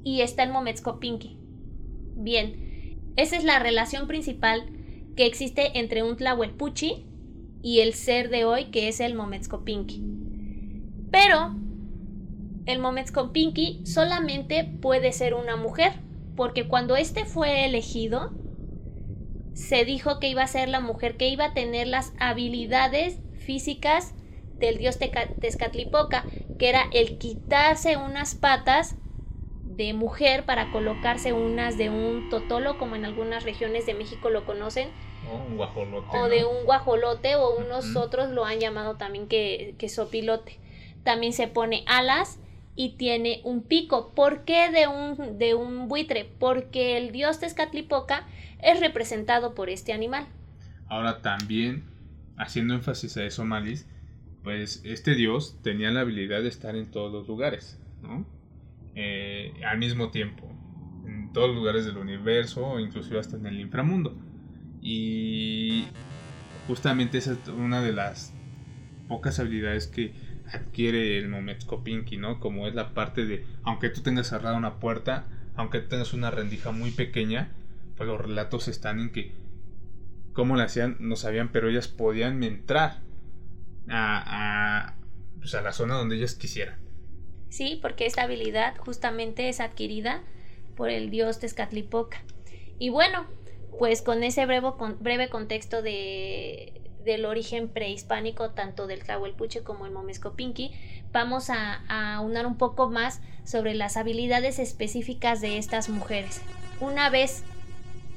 y 0.04 0.20
está 0.20 0.42
el 0.42 0.50
Mometzcopinqui. 0.50 1.38
Bien, 2.16 3.12
esa 3.16 3.36
es 3.36 3.44
la 3.44 3.58
relación 3.58 4.06
principal 4.06 4.66
que 5.16 5.26
existe 5.26 5.78
entre 5.78 6.02
un 6.02 6.16
Tlahuelpuchi 6.16 7.06
y 7.62 7.80
el 7.80 7.94
ser 7.94 8.28
de 8.28 8.44
hoy 8.44 8.66
que 8.66 8.88
es 8.88 9.00
el 9.00 9.14
Mometzcopinqui. 9.14 10.02
Pero 11.10 11.54
el 12.66 12.78
Mometzcopinqui 12.78 13.82
solamente 13.84 14.64
puede 14.64 15.12
ser 15.12 15.34
una 15.34 15.56
mujer, 15.56 15.92
porque 16.36 16.68
cuando 16.68 16.96
este 16.96 17.24
fue 17.24 17.64
elegido, 17.64 18.32
se 19.54 19.84
dijo 19.84 20.18
que 20.18 20.28
iba 20.28 20.42
a 20.42 20.46
ser 20.46 20.68
la 20.68 20.80
mujer 20.80 21.16
que 21.16 21.28
iba 21.28 21.46
a 21.46 21.54
tener 21.54 21.86
las 21.86 22.12
habilidades 22.18 23.18
físicas 23.34 24.14
del 24.58 24.78
dios 24.78 24.98
Tezcatlipoca, 24.98 26.24
que 26.58 26.68
era 26.68 26.84
el 26.92 27.18
quitarse 27.18 27.96
unas 27.96 28.34
patas 28.34 28.96
de 29.76 29.92
mujer 29.94 30.44
para 30.44 30.70
colocarse 30.70 31.32
unas 31.32 31.78
de 31.78 31.90
un 31.90 32.28
totolo, 32.28 32.78
como 32.78 32.96
en 32.96 33.04
algunas 33.04 33.44
regiones 33.44 33.86
de 33.86 33.94
México 33.94 34.30
lo 34.30 34.44
conocen. 34.44 34.88
O 35.30 35.36
un 35.36 35.56
guajolote. 35.56 36.16
O 36.16 36.28
de 36.28 36.44
un 36.44 36.64
guajolote, 36.64 37.36
o 37.36 37.56
unos 37.56 37.96
otros 37.96 38.30
lo 38.30 38.44
han 38.44 38.60
llamado 38.60 38.96
también 38.96 39.28
que, 39.28 39.74
que 39.78 39.88
sopilote. 39.88 40.58
También 41.04 41.32
se 41.32 41.48
pone 41.48 41.84
alas 41.86 42.38
y 42.74 42.90
tiene 42.90 43.40
un 43.44 43.62
pico. 43.62 44.12
¿Por 44.14 44.44
qué 44.44 44.70
de 44.70 44.86
un, 44.86 45.38
de 45.38 45.54
un 45.54 45.88
buitre? 45.88 46.28
Porque 46.38 46.96
el 46.96 47.12
dios 47.12 47.40
Tezcatlipoca 47.40 48.26
es 48.60 48.80
representado 48.80 49.54
por 49.54 49.68
este 49.68 49.92
animal. 49.92 50.26
Ahora 50.88 51.22
también, 51.22 51.84
haciendo 52.36 52.74
énfasis 52.74 53.16
a 53.16 53.24
eso, 53.24 53.44
Malis, 53.44 53.86
pues 54.42 54.82
este 54.84 55.14
dios 55.14 55.56
tenía 55.62 55.90
la 55.90 56.00
habilidad 56.00 56.42
de 56.42 56.48
estar 56.48 56.76
en 56.76 56.90
todos 56.90 57.12
los 57.12 57.26
lugares, 57.28 57.78
¿no? 58.02 58.26
Eh, 58.94 59.54
al 59.66 59.78
mismo 59.78 60.10
tiempo, 60.10 60.48
en 61.06 61.32
todos 61.32 61.48
los 61.48 61.56
lugares 61.56 61.86
del 61.86 61.96
universo, 61.96 62.78
inclusive 62.78 63.18
hasta 63.18 63.36
en 63.36 63.46
el 63.46 63.60
inframundo. 63.60 64.16
Y 64.80 65.86
justamente 66.66 67.18
esa 67.18 67.32
es 67.32 67.48
una 67.48 67.82
de 67.82 67.92
las 67.92 68.34
pocas 69.08 69.38
habilidades 69.38 69.86
que 69.86 70.14
adquiere 70.52 71.18
el 71.18 71.28
Mometzcopinqui, 71.28 72.16
¿no? 72.16 72.40
Como 72.40 72.66
es 72.66 72.74
la 72.74 72.94
parte 72.94 73.24
de, 73.24 73.46
aunque 73.62 73.88
tú 73.88 74.02
tengas 74.02 74.28
cerrada 74.28 74.56
una 74.56 74.78
puerta, 74.78 75.26
aunque 75.54 75.80
tengas 75.80 76.12
una 76.12 76.30
rendija 76.30 76.72
muy 76.72 76.90
pequeña, 76.90 77.52
pues 77.96 78.08
los 78.08 78.20
relatos 78.20 78.68
están 78.68 79.00
en 79.00 79.10
que 79.10 79.32
cómo 80.32 80.56
la 80.56 80.64
hacían, 80.64 80.96
no 81.00 81.16
sabían, 81.16 81.52
pero 81.52 81.68
ellas 81.68 81.88
podían 81.88 82.42
entrar 82.42 83.00
a, 83.88 84.88
a, 84.88 84.96
pues 85.38 85.54
a 85.54 85.62
la 85.62 85.72
zona 85.72 85.94
donde 85.94 86.16
ellas 86.16 86.34
quisieran. 86.34 86.81
Sí, 87.52 87.78
porque 87.82 88.06
esta 88.06 88.22
habilidad 88.22 88.78
justamente 88.78 89.50
es 89.50 89.60
adquirida 89.60 90.22
por 90.74 90.88
el 90.88 91.10
dios 91.10 91.38
Tezcatlipoca. 91.38 92.22
Y 92.78 92.88
bueno, 92.88 93.26
pues 93.78 94.00
con 94.00 94.22
ese 94.22 94.46
breve, 94.46 94.70
breve 95.00 95.28
contexto 95.28 95.82
de, 95.82 96.80
del 97.04 97.26
origen 97.26 97.68
prehispánico 97.68 98.52
tanto 98.52 98.86
del 98.86 99.04
Tlahuelpuche 99.04 99.62
como 99.62 99.84
el 99.84 99.92
Momescopinqui, 99.92 100.72
vamos 101.12 101.50
a, 101.50 101.84
a 101.90 102.22
unar 102.22 102.46
un 102.46 102.56
poco 102.56 102.88
más 102.88 103.20
sobre 103.44 103.74
las 103.74 103.98
habilidades 103.98 104.58
específicas 104.58 105.42
de 105.42 105.58
estas 105.58 105.90
mujeres. 105.90 106.40
Una 106.80 107.10
vez 107.10 107.44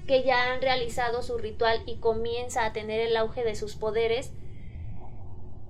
que 0.08 0.24
ya 0.24 0.54
han 0.54 0.62
realizado 0.62 1.22
su 1.24 1.38
ritual 1.38 1.84
y 1.86 1.98
comienza 1.98 2.64
a 2.66 2.72
tener 2.72 3.02
el 3.02 3.18
auge 3.18 3.44
de 3.44 3.56
sus 3.56 3.76
poderes, 3.76 4.32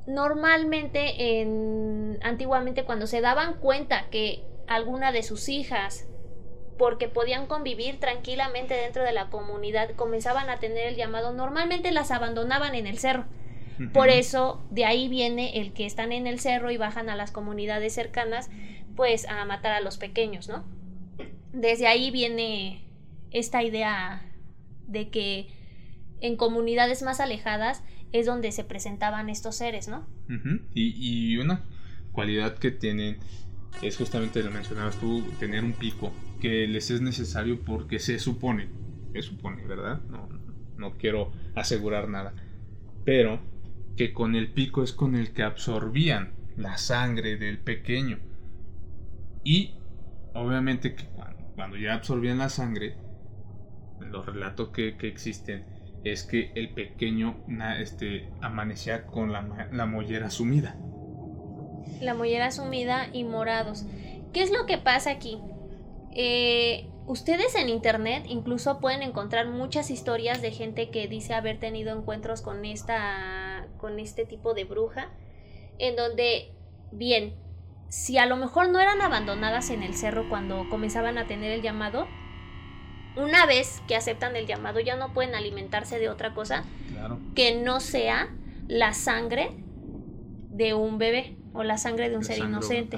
normalmente 0.07 1.39
en 1.41 2.19
antiguamente 2.21 2.83
cuando 2.83 3.07
se 3.07 3.21
daban 3.21 3.55
cuenta 3.55 4.09
que 4.09 4.43
alguna 4.67 5.11
de 5.11 5.23
sus 5.23 5.49
hijas 5.49 6.07
porque 6.77 7.07
podían 7.07 7.47
convivir 7.47 7.99
tranquilamente 7.99 8.73
dentro 8.73 9.03
de 9.03 9.13
la 9.13 9.29
comunidad, 9.29 9.91
comenzaban 9.91 10.49
a 10.49 10.57
tener 10.57 10.87
el 10.87 10.95
llamado, 10.95 11.33
normalmente 11.33 11.91
las 11.91 12.11
abandonaban 12.11 12.75
en 12.75 12.87
el 12.87 12.97
cerro. 12.97 13.25
Por 13.93 14.07
eso 14.09 14.65
de 14.69 14.85
ahí 14.85 15.09
viene 15.09 15.59
el 15.59 15.73
que 15.73 15.85
están 15.85 16.13
en 16.13 16.27
el 16.27 16.39
cerro 16.39 16.71
y 16.71 16.77
bajan 16.77 17.09
a 17.09 17.15
las 17.15 17.31
comunidades 17.31 17.93
cercanas, 17.93 18.49
pues 18.95 19.27
a 19.27 19.43
matar 19.43 19.73
a 19.73 19.81
los 19.81 19.97
pequeños, 19.97 20.47
¿no? 20.47 20.63
Desde 21.51 21.87
ahí 21.87 22.09
viene 22.09 22.87
esta 23.31 23.63
idea 23.63 24.31
de 24.87 25.09
que 25.09 25.47
en 26.21 26.37
comunidades 26.37 27.01
más 27.03 27.19
alejadas 27.19 27.83
es 28.11 28.25
donde 28.25 28.51
se 28.51 28.63
presentaban 28.63 29.29
estos 29.29 29.55
seres, 29.55 29.87
¿no? 29.87 30.07
y, 30.73 31.37
una 31.37 31.63
cualidad 32.11 32.57
que 32.57 32.71
tienen 32.71 33.17
es 33.81 33.97
justamente 33.97 34.41
lo 34.41 34.51
mencionabas 34.51 34.97
tú, 34.99 35.23
tener 35.39 35.63
un 35.63 35.73
pico 35.73 36.13
que 36.39 36.65
les 36.67 36.91
es 36.91 37.01
necesario 37.01 37.59
porque 37.61 37.99
se 37.99 38.19
supone, 38.19 38.69
se 39.13 39.21
supone, 39.21 39.65
¿verdad? 39.65 40.01
No, 40.77 40.93
quiero 40.97 41.31
asegurar 41.55 42.07
nada, 42.07 42.33
pero 43.03 43.39
que 43.97 44.13
con 44.13 44.35
el 44.35 44.51
pico 44.51 44.83
es 44.83 44.93
con 44.93 45.15
el 45.15 45.33
que 45.33 45.43
absorbían 45.43 46.33
la 46.57 46.77
sangre 46.77 47.37
del 47.37 47.59
pequeño 47.59 48.19
y 49.43 49.75
obviamente 50.33 50.95
que 50.95 51.05
cuando, 51.55 51.77
ya 51.77 51.95
absorbían 51.95 52.37
la 52.37 52.49
sangre, 52.49 52.95
los 53.99 54.25
relatos 54.25 54.69
que 54.69 54.95
existen 55.01 55.74
es 56.05 56.23
que 56.23 56.51
el 56.55 56.69
pequeño 56.69 57.43
este, 57.79 58.29
amanecía 58.39 59.05
con 59.05 59.33
la, 59.33 59.41
mollera 59.85 60.29
sumida 60.29 60.77
la 61.99 62.13
mollera 62.13 62.51
sumida 62.51 63.07
y 63.13 63.23
morados. 63.23 63.85
¿Qué 64.33 64.41
es 64.43 64.51
lo 64.51 64.65
que 64.65 64.77
pasa 64.77 65.11
aquí? 65.11 65.39
Eh, 66.13 66.87
ustedes 67.07 67.55
en 67.55 67.69
internet 67.69 68.25
incluso 68.27 68.79
pueden 68.79 69.01
encontrar 69.01 69.47
muchas 69.47 69.91
historias 69.91 70.41
de 70.41 70.51
gente 70.51 70.89
que 70.89 71.07
dice 71.07 71.33
haber 71.33 71.59
tenido 71.59 71.97
encuentros 71.97 72.41
con 72.41 72.65
esta 72.65 73.67
con 73.77 73.99
este 73.99 74.25
tipo 74.25 74.53
de 74.53 74.63
bruja 74.63 75.09
en 75.77 75.95
donde 75.95 76.53
bien 76.91 77.35
si 77.89 78.17
a 78.17 78.25
lo 78.25 78.37
mejor 78.37 78.69
no 78.69 78.79
eran 78.79 79.01
abandonadas 79.01 79.69
en 79.69 79.83
el 79.83 79.93
cerro 79.93 80.29
cuando 80.29 80.67
comenzaban 80.69 81.17
a 81.17 81.27
tener 81.27 81.51
el 81.51 81.61
llamado 81.61 82.07
una 83.15 83.45
vez 83.45 83.81
que 83.87 83.95
aceptan 83.95 84.35
el 84.35 84.47
llamado 84.47 84.79
ya 84.79 84.95
no 84.95 85.13
pueden 85.13 85.35
alimentarse 85.35 85.99
de 85.99 86.09
otra 86.09 86.33
cosa 86.33 86.63
que 87.35 87.55
no 87.55 87.79
sea 87.79 88.29
la 88.67 88.93
sangre 88.93 89.51
de 90.49 90.73
un 90.73 90.97
bebé 90.97 91.35
o 91.53 91.63
la 91.63 91.77
sangre 91.77 92.09
de 92.09 92.17
un 92.17 92.23
ser 92.23 92.39
inocente. 92.39 92.97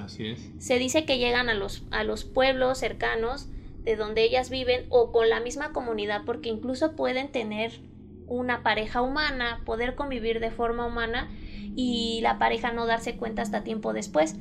Se 0.59 0.79
dice 0.79 1.05
que 1.05 1.17
llegan 1.17 1.49
a 1.49 1.53
los, 1.53 1.83
a 1.91 2.03
los 2.03 2.23
pueblos 2.23 2.77
cercanos 2.77 3.49
de 3.83 3.95
donde 3.95 4.23
ellas 4.23 4.49
viven 4.49 4.85
o 4.89 5.11
con 5.11 5.29
la 5.29 5.39
misma 5.39 5.71
comunidad 5.71 6.23
porque 6.25 6.49
incluso 6.49 6.95
pueden 6.95 7.31
tener 7.31 7.79
una 8.27 8.63
pareja 8.63 9.01
humana, 9.01 9.61
poder 9.65 9.95
convivir 9.95 10.39
de 10.39 10.51
forma 10.51 10.85
humana 10.85 11.29
y 11.75 12.19
la 12.21 12.39
pareja 12.39 12.71
no 12.73 12.85
darse 12.85 13.15
cuenta 13.15 13.41
hasta 13.41 13.63
tiempo 13.63 13.93
después. 13.93 14.35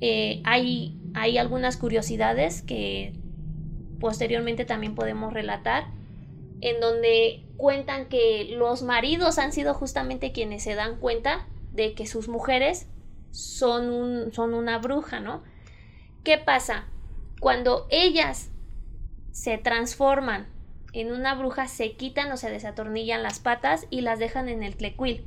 Eh, 0.00 0.42
hay, 0.44 0.96
hay 1.14 1.38
algunas 1.38 1.76
curiosidades 1.76 2.62
que 2.62 3.14
posteriormente 4.00 4.64
también 4.64 4.94
podemos 4.94 5.32
relatar 5.32 5.86
en 6.60 6.80
donde 6.80 7.44
cuentan 7.56 8.06
que 8.06 8.48
los 8.56 8.82
maridos 8.82 9.38
han 9.38 9.52
sido 9.52 9.74
justamente 9.74 10.32
quienes 10.32 10.62
se 10.62 10.74
dan 10.74 10.96
cuenta 10.96 11.46
de 11.72 11.94
que 11.94 12.06
sus 12.06 12.28
mujeres 12.28 12.88
son, 13.30 13.90
un, 13.90 14.32
son 14.32 14.54
una 14.54 14.78
bruja, 14.78 15.20
¿no? 15.20 15.42
¿Qué 16.24 16.38
pasa? 16.38 16.86
Cuando 17.40 17.86
ellas 17.90 18.50
se 19.30 19.58
transforman 19.58 20.48
en 20.92 21.12
una 21.12 21.34
bruja, 21.34 21.68
se 21.68 21.92
quitan 21.92 22.32
o 22.32 22.36
se 22.36 22.50
desatornillan 22.50 23.22
las 23.22 23.38
patas 23.38 23.86
y 23.90 24.00
las 24.00 24.18
dejan 24.18 24.48
en 24.48 24.62
el 24.62 24.76
tlecuil. 24.76 25.26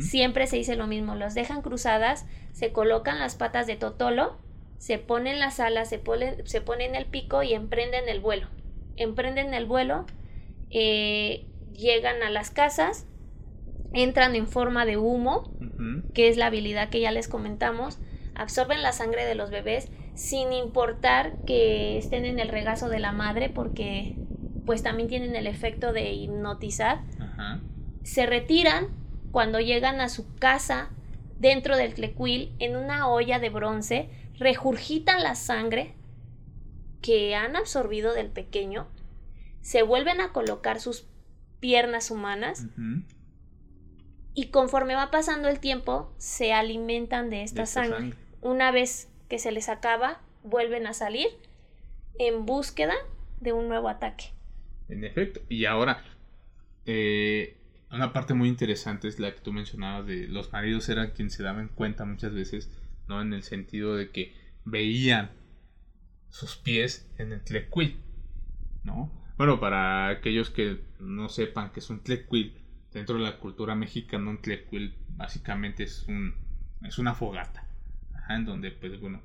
Siempre 0.00 0.46
se 0.46 0.56
dice 0.56 0.76
lo 0.76 0.86
mismo, 0.86 1.16
las 1.16 1.34
dejan 1.34 1.62
cruzadas, 1.62 2.26
se 2.52 2.72
colocan 2.72 3.18
las 3.18 3.34
patas 3.34 3.66
de 3.66 3.76
totolo, 3.76 4.36
se 4.78 4.98
ponen 4.98 5.38
las 5.38 5.60
alas, 5.60 5.88
se 5.88 5.98
ponen, 5.98 6.46
se 6.46 6.60
ponen 6.60 6.94
el 6.94 7.06
pico 7.06 7.42
y 7.42 7.52
emprenden 7.52 8.08
el 8.08 8.20
vuelo. 8.20 8.46
Emprenden 8.96 9.54
el 9.54 9.66
vuelo, 9.66 10.06
eh, 10.70 11.46
llegan 11.72 12.22
a 12.22 12.30
las 12.30 12.50
casas, 12.50 13.06
entran 13.92 14.34
en 14.36 14.46
forma 14.46 14.84
de 14.84 14.96
humo, 14.96 15.52
que 16.14 16.28
es 16.28 16.36
la 16.36 16.46
habilidad 16.46 16.90
que 16.90 17.00
ya 17.00 17.12
les 17.12 17.28
comentamos, 17.28 17.98
absorben 18.34 18.82
la 18.82 18.92
sangre 18.92 19.24
de 19.24 19.34
los 19.34 19.50
bebés 19.50 19.88
sin 20.14 20.52
importar 20.52 21.36
que 21.46 21.96
estén 21.96 22.24
en 22.24 22.40
el 22.40 22.48
regazo 22.48 22.88
de 22.88 22.98
la 22.98 23.12
madre 23.12 23.48
porque 23.50 24.16
pues 24.66 24.82
también 24.82 25.08
tienen 25.08 25.36
el 25.36 25.46
efecto 25.46 25.92
de 25.92 26.12
hipnotizar. 26.12 27.02
Se 28.02 28.26
retiran 28.26 28.88
cuando 29.30 29.60
llegan 29.60 30.00
a 30.00 30.08
su 30.08 30.34
casa 30.36 30.90
dentro 31.38 31.76
del 31.76 31.94
tlecuil 31.94 32.52
en 32.58 32.76
una 32.76 33.08
olla 33.08 33.38
de 33.38 33.48
bronce, 33.48 34.10
regurgitan 34.38 35.22
la 35.22 35.34
sangre 35.34 35.94
que 37.02 37.34
han 37.34 37.56
absorbido 37.56 38.12
del 38.12 38.30
pequeño, 38.30 38.88
se 39.60 39.82
vuelven 39.82 40.20
a 40.20 40.32
colocar 40.32 40.80
sus 40.80 41.06
piernas 41.60 42.10
humanas 42.10 42.66
y 44.34 44.50
conforme 44.50 44.94
va 44.94 45.10
pasando 45.10 45.48
el 45.48 45.58
tiempo 45.58 46.14
se 46.18 46.52
alimentan 46.52 47.30
de 47.30 47.42
esta 47.42 47.56
De 47.56 47.62
esta 47.64 47.84
sangre. 47.84 48.16
Una 48.40 48.70
vez 48.70 49.08
que 49.28 49.38
se 49.38 49.52
les 49.52 49.68
acaba, 49.68 50.20
vuelven 50.44 50.86
a 50.86 50.92
salir 50.92 51.26
en 52.18 52.46
búsqueda 52.46 52.94
de 53.40 53.52
un 53.52 53.68
nuevo 53.68 53.88
ataque. 53.88 54.32
En 54.88 55.04
efecto. 55.04 55.40
Y 55.48 55.64
ahora, 55.64 56.04
eh, 56.86 57.56
una 57.90 58.12
parte 58.12 58.34
muy 58.34 58.48
interesante 58.48 59.08
es 59.08 59.18
la 59.18 59.34
que 59.34 59.40
tú 59.40 59.52
mencionabas 59.52 60.06
de 60.06 60.28
los 60.28 60.52
maridos 60.52 60.88
eran 60.88 61.10
quienes 61.10 61.34
se 61.34 61.42
daban 61.42 61.68
cuenta 61.68 62.04
muchas 62.04 62.32
veces, 62.32 62.70
¿no? 63.08 63.20
En 63.22 63.32
el 63.32 63.42
sentido 63.42 63.96
de 63.96 64.10
que 64.10 64.34
veían 64.64 65.30
sus 66.30 66.56
pies 66.56 67.10
en 67.18 67.32
el 67.32 67.42
tlecuil, 67.42 67.96
¿no? 68.84 69.10
Bueno, 69.36 69.60
para 69.60 70.08
aquellos 70.08 70.50
que 70.50 70.80
no 70.98 71.28
sepan 71.28 71.70
que 71.70 71.80
es 71.80 71.90
un 71.90 72.00
tlecuil, 72.00 72.54
dentro 72.92 73.16
de 73.16 73.22
la 73.22 73.38
cultura 73.38 73.74
mexicana 73.74 74.30
un 74.30 74.40
tlecuil 74.40 74.94
básicamente 75.10 75.84
es 75.84 76.04
un 76.08 76.34
es 76.82 76.98
una 76.98 77.14
fogata, 77.14 77.66
en 78.28 78.44
donde 78.44 78.70
pues 78.70 79.00
bueno, 79.00 79.20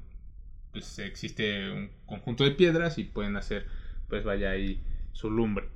pues 0.71 0.97
existe 0.99 1.69
un 1.71 1.91
conjunto 2.05 2.43
de 2.43 2.51
piedras 2.51 2.97
y 2.97 3.03
pueden 3.03 3.35
hacer 3.35 3.67
pues 4.07 4.23
vaya 4.23 4.51
ahí 4.51 4.81
su 5.11 5.29
lumbre. 5.29 5.67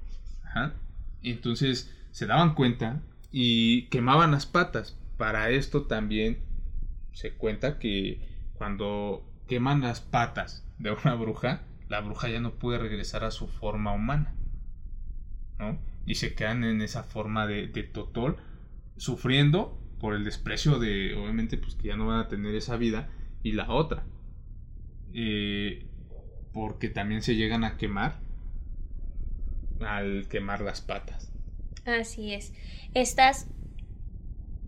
Entonces 1.21 1.93
se 2.11 2.25
daban 2.25 2.55
cuenta 2.55 3.01
y 3.31 3.83
quemaban 3.89 4.31
las 4.31 4.45
patas. 4.45 4.97
Para 5.17 5.49
esto 5.49 5.83
también 5.83 6.39
se 7.17 7.33
cuenta 7.33 7.79
que 7.79 8.21
cuando 8.53 9.27
queman 9.47 9.81
las 9.81 10.01
patas 10.01 10.63
de 10.77 10.91
una 10.91 11.15
bruja, 11.15 11.63
la 11.89 11.99
bruja 12.01 12.29
ya 12.29 12.39
no 12.39 12.59
puede 12.59 12.77
regresar 12.77 13.23
a 13.23 13.31
su 13.31 13.47
forma 13.47 13.91
humana. 13.91 14.35
¿no? 15.57 15.79
Y 16.05 16.13
se 16.13 16.35
quedan 16.35 16.63
en 16.63 16.79
esa 16.83 17.01
forma 17.01 17.47
de, 17.47 17.67
totol, 17.91 18.37
sufriendo 18.97 19.81
por 19.99 20.13
el 20.13 20.25
desprecio 20.25 20.77
de, 20.77 21.15
obviamente, 21.15 21.57
pues 21.57 21.73
que 21.73 21.87
ya 21.87 21.95
no 21.95 22.05
van 22.05 22.19
a 22.19 22.27
tener 22.27 22.53
esa 22.53 22.77
vida. 22.77 23.09
Y 23.41 23.53
la 23.53 23.71
otra, 23.71 24.03
eh, 25.11 25.87
porque 26.53 26.87
también 26.87 27.23
se 27.23 27.35
llegan 27.35 27.63
a 27.63 27.77
quemar 27.77 28.19
al 29.81 30.27
quemar 30.27 30.61
las 30.61 30.81
patas. 30.81 31.33
Así 31.83 32.35
es. 32.35 32.53
Estas, 32.93 33.47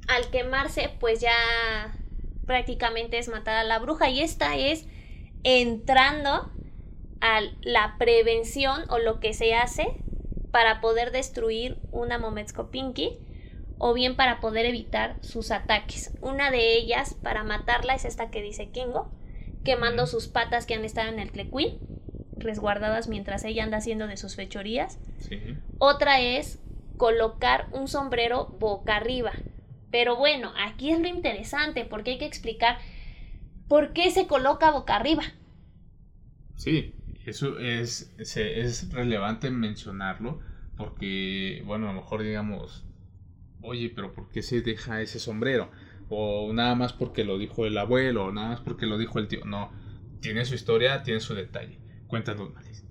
al 0.08 0.32
quemarse, 0.32 0.90
pues 1.00 1.22
ya 1.22 1.30
prácticamente 2.50 3.20
es 3.20 3.28
matar 3.28 3.58
a 3.58 3.64
la 3.64 3.78
bruja. 3.78 4.10
Y 4.10 4.22
esta 4.22 4.58
es 4.58 4.88
entrando 5.44 6.52
a 7.22 7.42
la 7.62 7.96
prevención 8.00 8.90
o 8.90 8.98
lo 8.98 9.20
que 9.20 9.36
se 9.36 9.54
hace 9.54 10.02
para 10.50 10.82
poder 10.82 11.12
destruir 11.12 11.78
una 11.92 12.18
Mometskopinki 12.18 13.20
o 13.78 13.94
bien 13.94 14.16
para 14.16 14.40
poder 14.40 14.66
evitar 14.66 15.18
sus 15.22 15.52
ataques. 15.52 16.12
Una 16.22 16.50
de 16.50 16.74
ellas 16.74 17.14
para 17.22 17.44
matarla 17.44 17.94
es 17.94 18.04
esta 18.04 18.32
que 18.32 18.42
dice 18.42 18.70
Kingo, 18.70 19.12
quemando 19.64 20.08
sus 20.08 20.28
patas 20.28 20.66
que 20.66 20.74
han 20.74 20.86
estado 20.86 21.10
en 21.10 21.20
el 21.20 21.32
tlecuil, 21.32 21.80
resguardadas 22.36 23.10
mientras 23.10 23.44
ella 23.44 23.64
anda 23.64 23.78
haciendo 23.78 24.08
de 24.08 24.18
sus 24.18 24.36
fechorías. 24.36 24.98
Sí. 25.20 25.40
Otra 25.78 26.20
es 26.20 26.58
colocar 26.98 27.68
un 27.74 27.88
sombrero 27.88 28.48
boca 28.60 28.96
arriba. 28.96 29.34
Pero 29.92 30.16
bueno, 30.16 30.52
aquí 30.58 30.92
es 30.92 31.00
lo 31.00 31.08
interesante 31.08 31.86
porque 31.86 32.12
hay 32.12 32.18
que 32.18 32.26
explicar 32.26 32.78
por 33.68 33.94
qué 33.94 34.12
se 34.12 34.28
coloca 34.28 34.72
boca 34.72 34.96
arriba. 34.96 35.24
Sí, 36.56 36.96
eso 37.26 37.60
es, 37.60 38.14
es 38.18 38.92
relevante 38.92 39.50
mencionarlo 39.50 40.40
porque, 40.80 41.62
bueno, 41.66 41.90
a 41.90 41.94
lo 41.94 42.02
mejor 42.02 42.24
digamos, 42.24 42.86
oye, 43.62 43.92
pero 43.94 44.14
¿por 44.14 44.30
qué 44.30 44.42
se 44.42 44.62
deja 44.62 45.02
ese 45.02 45.20
sombrero? 45.20 45.70
O 46.10 46.52
nada 46.54 46.74
más 46.76 46.94
porque 46.94 47.24
lo 47.24 47.38
dijo 47.38 47.66
el 47.66 47.78
abuelo, 47.78 48.26
o 48.26 48.32
nada 48.32 48.50
más 48.50 48.62
porque 48.62 48.86
lo 48.86 48.98
dijo 48.98 49.20
el 49.20 49.28
tío. 49.28 49.44
No, 49.46 49.72
tiene 50.22 50.46
su 50.46 50.56
historia, 50.56 51.04
tiene 51.04 51.20
su 51.20 51.36
detalle. 51.36 51.80
Cuéntanos, 52.08 52.54
Maris. 52.54 52.86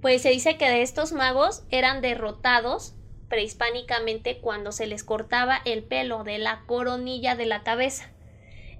Pues 0.00 0.22
se 0.22 0.30
dice 0.30 0.58
que 0.58 0.68
de 0.68 0.82
estos 0.82 1.12
magos 1.12 1.64
eran 1.70 2.02
derrotados 2.02 2.96
prehispánicamente 3.32 4.40
cuando 4.42 4.72
se 4.72 4.86
les 4.86 5.04
cortaba 5.04 5.62
el 5.64 5.84
pelo 5.84 6.22
de 6.22 6.36
la 6.36 6.64
coronilla 6.66 7.34
de 7.34 7.46
la 7.46 7.62
cabeza. 7.62 8.10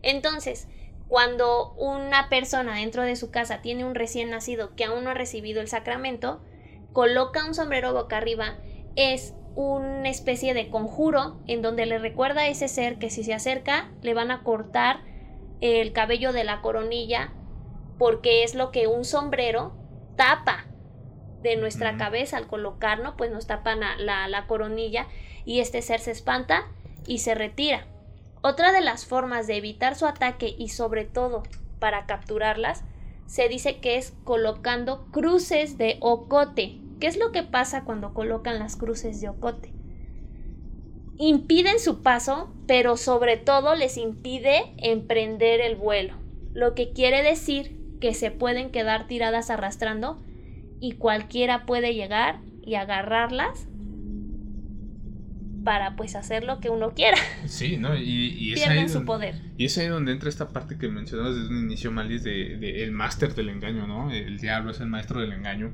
Entonces, 0.03 0.69
cuando 1.09 1.73
una 1.79 2.29
persona 2.29 2.75
dentro 2.75 3.03
de 3.03 3.17
su 3.17 3.31
casa 3.31 3.62
tiene 3.62 3.87
un 3.87 3.95
recién 3.95 4.29
nacido 4.29 4.77
que 4.77 4.85
aún 4.85 5.05
no 5.05 5.11
ha 5.11 5.15
recibido 5.15 5.62
el 5.62 5.69
sacramento, 5.69 6.43
coloca 6.93 7.47
un 7.47 7.55
sombrero 7.55 7.95
boca 7.95 8.19
arriba, 8.19 8.59
es 8.95 9.33
una 9.55 10.11
especie 10.11 10.53
de 10.53 10.69
conjuro 10.69 11.41
en 11.47 11.62
donde 11.62 11.87
le 11.87 11.99
recuerda 11.99 12.43
a 12.43 12.49
ese 12.49 12.69
ser 12.69 12.99
que 12.99 13.09
si 13.09 13.25
se 13.25 13.33
acerca 13.33 13.91
le 14.03 14.12
van 14.12 14.31
a 14.31 14.43
cortar 14.43 15.01
el 15.62 15.95
cabello 15.95 16.35
de 16.35 16.45
la 16.45 16.61
coronilla 16.61 17.33
porque 17.97 18.45
es 18.45 18.55
lo 18.55 18.71
que 18.71 18.87
un 18.87 19.07
sombrero 19.07 19.73
tapa 20.17 20.67
de 21.42 21.57
nuestra 21.57 21.96
cabeza 21.96 22.37
al 22.37 22.46
colocarnos, 22.46 23.14
pues 23.16 23.31
nos 23.31 23.46
tapan 23.46 23.81
la, 23.81 23.96
la, 23.96 24.28
la 24.28 24.46
coronilla 24.46 25.07
y 25.44 25.61
este 25.61 25.83
ser 25.83 26.00
se 26.00 26.11
espanta 26.11 26.68
y 27.07 27.18
se 27.18 27.35
retira. 27.35 27.87
Otra 28.42 28.72
de 28.72 28.81
las 28.81 29.07
formas 29.07 29.46
de 29.46 29.57
evitar 29.57 29.94
su 29.94 30.07
ataque 30.07 30.55
y 30.59 30.68
sobre 30.68 31.05
todo 31.05 31.42
para 31.78 32.07
capturarlas 32.07 32.85
se 33.26 33.48
dice 33.48 33.78
que 33.78 33.96
es 33.96 34.12
colocando 34.24 35.07
cruces 35.11 35.78
de 35.78 35.96
ocote. 36.00 36.78
¿Qué 37.00 37.07
es 37.07 37.16
lo 37.16 37.33
que 37.33 37.42
pasa 37.42 37.85
cuando 37.85 38.14
colocan 38.14 38.59
las 38.59 38.76
cruces 38.76 39.20
de 39.20 39.28
ocote? 39.28 39.72
Impiden 41.18 41.78
su 41.78 42.02
paso, 42.02 42.52
pero 42.66 42.96
sobre 42.96 43.37
todo 43.37 43.74
les 43.74 43.96
impide 43.96 44.74
emprender 44.76 45.61
el 45.61 45.76
vuelo, 45.76 46.14
lo 46.52 46.74
que 46.74 46.92
quiere 46.92 47.22
decir 47.22 47.76
que 48.00 48.14
se 48.14 48.31
pueden 48.31 48.70
quedar 48.70 49.07
tiradas 49.07 49.50
arrastrando 49.50 50.20
y 50.83 50.92
cualquiera 50.92 51.64
puede 51.64 51.95
llegar 51.95 52.40
y 52.66 52.75
agarrarlas 52.75 53.66
para 55.64 55.95
pues 55.95 56.16
hacer 56.16 56.42
lo 56.42 56.59
que 56.59 56.71
uno 56.71 56.92
quiera. 56.92 57.16
Sí, 57.47 57.77
¿no? 57.77 57.97
Y, 57.97 58.03
y 58.37 58.53
es 58.53 58.61
Pierden 58.61 58.88
su 58.88 58.95
donde- 58.95 59.07
poder. 59.07 59.35
Y 59.57 59.66
es 59.66 59.79
ahí 59.79 59.87
donde 59.87 60.11
entra 60.11 60.29
esta 60.29 60.49
parte 60.49 60.77
que 60.77 60.88
mencionabas 60.88 61.37
desde 61.37 61.49
un 61.51 61.64
inicio, 61.64 61.92
Malis, 61.92 62.25
de, 62.25 62.57
de 62.57 62.83
el 62.83 62.90
máster 62.90 63.35
del 63.35 63.49
engaño, 63.49 63.87
¿no? 63.87 64.11
El 64.11 64.38
diablo 64.38 64.73
es 64.73 64.81
el 64.81 64.88
maestro 64.88 65.21
del 65.21 65.33
engaño. 65.33 65.73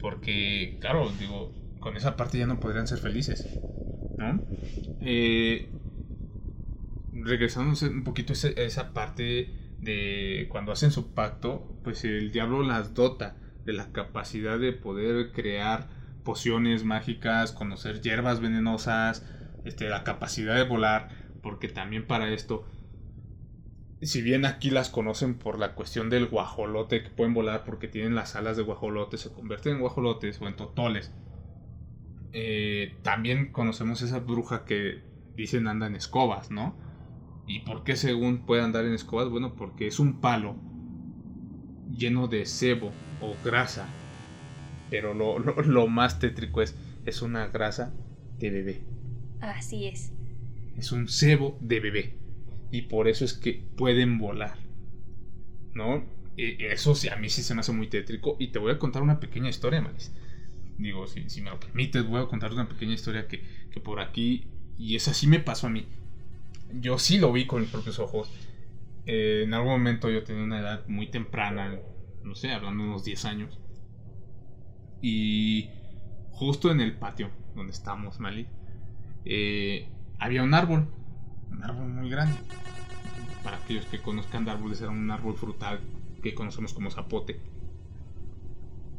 Porque, 0.00 0.76
claro, 0.80 1.10
digo, 1.18 1.50
con 1.80 1.96
esa 1.96 2.14
parte 2.16 2.36
ya 2.36 2.46
no 2.46 2.60
podrían 2.60 2.86
ser 2.86 2.98
felices, 2.98 3.46
¿no? 4.18 4.38
Eh, 5.00 5.70
regresando 7.14 7.74
un 7.88 8.04
poquito 8.04 8.32
a 8.34 8.60
esa 8.60 8.92
parte 8.92 9.50
de 9.80 10.46
cuando 10.50 10.72
hacen 10.72 10.90
su 10.90 11.14
pacto, 11.14 11.74
pues 11.84 12.04
el 12.04 12.32
diablo 12.32 12.62
las 12.62 12.94
dota 12.94 13.36
de 13.64 13.72
la 13.72 13.92
capacidad 13.92 14.58
de 14.58 14.72
poder 14.72 15.32
crear 15.32 15.90
pociones 16.22 16.84
mágicas, 16.84 17.52
conocer 17.52 18.00
hierbas 18.00 18.40
venenosas, 18.40 19.26
este, 19.64 19.88
la 19.88 20.04
capacidad 20.04 20.54
de 20.56 20.64
volar, 20.64 21.08
porque 21.40 21.68
también 21.68 22.06
para 22.06 22.30
esto, 22.30 22.64
si 24.02 24.20
bien 24.20 24.44
aquí 24.44 24.68
las 24.70 24.90
conocen 24.90 25.38
por 25.38 25.58
la 25.58 25.74
cuestión 25.74 26.10
del 26.10 26.26
guajolote, 26.28 27.02
que 27.02 27.08
pueden 27.10 27.32
volar 27.32 27.64
porque 27.64 27.88
tienen 27.88 28.14
las 28.14 28.36
alas 28.36 28.58
de 28.58 28.62
guajolote, 28.62 29.16
se 29.16 29.32
convierten 29.32 29.76
en 29.76 29.80
guajolotes 29.80 30.40
o 30.42 30.46
en 30.46 30.56
totoles. 30.56 31.16
eh, 32.32 32.98
también 33.02 33.52
conocemos 33.52 34.02
esa 34.02 34.20
bruja 34.20 34.64
que 34.64 35.04
dicen 35.34 35.68
anda 35.68 35.86
en 35.86 35.94
escobas, 35.96 36.50
¿no? 36.50 36.78
¿Y 37.46 37.60
por 37.60 37.84
qué 37.84 37.96
según 37.96 38.46
puede 38.46 38.62
andar 38.62 38.84
en 38.86 38.94
escobas? 38.94 39.28
Bueno, 39.30 39.56
porque 39.56 39.86
es 39.88 39.98
un 40.00 40.20
palo 40.20 40.64
lleno 41.96 42.28
de 42.28 42.46
sebo 42.46 42.92
o 43.20 43.40
grasa. 43.44 43.98
Pero 44.90 45.14
lo, 45.14 45.38
lo- 45.40 45.62
lo 45.62 45.86
más 45.88 46.18
tétrico 46.18 46.62
es, 46.62 46.76
es 47.04 47.22
una 47.22 47.48
grasa 47.48 47.94
de 48.38 48.50
bebé. 48.50 48.88
Así 49.40 49.86
es. 49.86 50.12
Es 50.76 50.92
un 50.92 51.08
cebo 51.08 51.56
de 51.60 51.80
bebé. 51.80 52.20
Y 52.70 52.82
por 52.82 53.08
eso 53.08 53.24
es 53.24 53.34
que 53.34 53.54
pueden 53.76 54.18
volar. 54.18 54.58
¿No? 55.74 56.04
E- 56.36 56.56
Eso 56.72 56.94
sí, 56.94 57.08
a 57.08 57.16
mí 57.16 57.28
sí 57.28 57.42
se 57.42 57.54
me 57.54 57.60
hace 57.60 57.72
muy 57.72 57.88
tétrico. 57.88 58.36
Y 58.38 58.48
te 58.48 58.58
voy 58.58 58.72
a 58.72 58.78
contar 58.78 59.02
una 59.02 59.20
pequeña 59.20 59.48
historia, 59.50 59.80
Maris. 59.80 60.12
Digo, 60.78 61.06
si, 61.06 61.28
si 61.30 61.42
me 61.42 61.50
lo 61.50 61.60
permites, 61.60 62.06
voy 62.06 62.22
a 62.22 62.26
contar 62.26 62.52
una 62.52 62.68
pequeña 62.68 62.94
historia 62.94 63.28
que, 63.28 63.42
que 63.70 63.80
por 63.80 64.00
aquí 64.00 64.46
y 64.78 64.96
eso 64.96 65.14
sí 65.14 65.26
me 65.26 65.40
pasó 65.40 65.66
a 65.68 65.70
mí. 65.70 65.86
Yo 66.80 66.98
sí 66.98 67.18
lo 67.18 67.32
vi 67.32 67.46
con 67.46 67.62
mis 67.62 67.70
propios 67.70 67.98
ojos. 67.98 68.30
Eh, 69.06 69.42
en 69.44 69.54
algún 69.54 69.72
momento 69.72 70.10
yo 70.10 70.22
tenía 70.22 70.44
una 70.44 70.60
edad 70.60 70.86
muy 70.86 71.10
temprana, 71.10 71.78
no 72.22 72.34
sé, 72.34 72.52
hablando 72.52 72.84
de 72.84 72.90
unos 72.90 73.04
10 73.04 73.24
años. 73.24 73.60
Y 75.00 75.70
justo 76.30 76.70
en 76.70 76.80
el 76.80 76.96
patio 76.96 77.30
donde 77.54 77.72
estábamos, 77.72 78.20
Mali, 78.20 78.46
eh, 79.24 79.88
había 80.18 80.42
un 80.42 80.54
árbol, 80.54 80.86
un 81.50 81.64
árbol 81.64 81.88
muy 81.88 82.08
grande. 82.08 82.38
Para 83.42 83.56
aquellos 83.56 83.86
que 83.86 84.00
conozcan 84.00 84.44
de 84.44 84.52
árboles, 84.52 84.80
era 84.80 84.90
un 84.90 85.10
árbol 85.10 85.36
frutal 85.36 85.80
que 86.22 86.34
conocemos 86.34 86.72
como 86.72 86.90
zapote. 86.90 87.40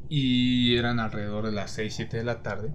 Y 0.09 0.75
eran 0.75 0.99
alrededor 0.99 1.45
de 1.45 1.53
las 1.53 1.71
6, 1.71 1.93
7 1.95 2.17
de 2.17 2.23
la 2.23 2.43
tarde. 2.43 2.73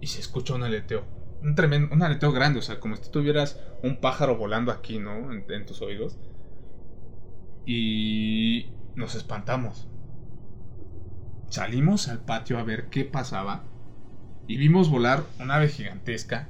Y 0.00 0.06
se 0.06 0.20
escuchó 0.20 0.54
un 0.54 0.62
aleteo. 0.62 1.04
Un, 1.42 1.54
tremendo, 1.54 1.94
un 1.94 2.02
aleteo 2.02 2.32
grande, 2.32 2.60
o 2.60 2.62
sea, 2.62 2.80
como 2.80 2.96
si 2.96 3.10
tuvieras 3.10 3.60
un 3.82 3.96
pájaro 3.96 4.36
volando 4.36 4.70
aquí, 4.72 4.98
¿no? 4.98 5.32
En, 5.32 5.66
tus 5.66 5.82
oídos. 5.82 6.18
Y 7.66 8.70
nos 8.94 9.14
espantamos. 9.14 9.88
Salimos 11.48 12.08
al 12.08 12.24
patio 12.24 12.58
a 12.58 12.64
ver 12.64 12.88
qué 12.88 13.04
pasaba. 13.04 13.64
Y 14.46 14.56
vimos 14.56 14.90
volar 14.90 15.24
una 15.40 15.56
ave 15.56 15.68
gigantesca. 15.68 16.48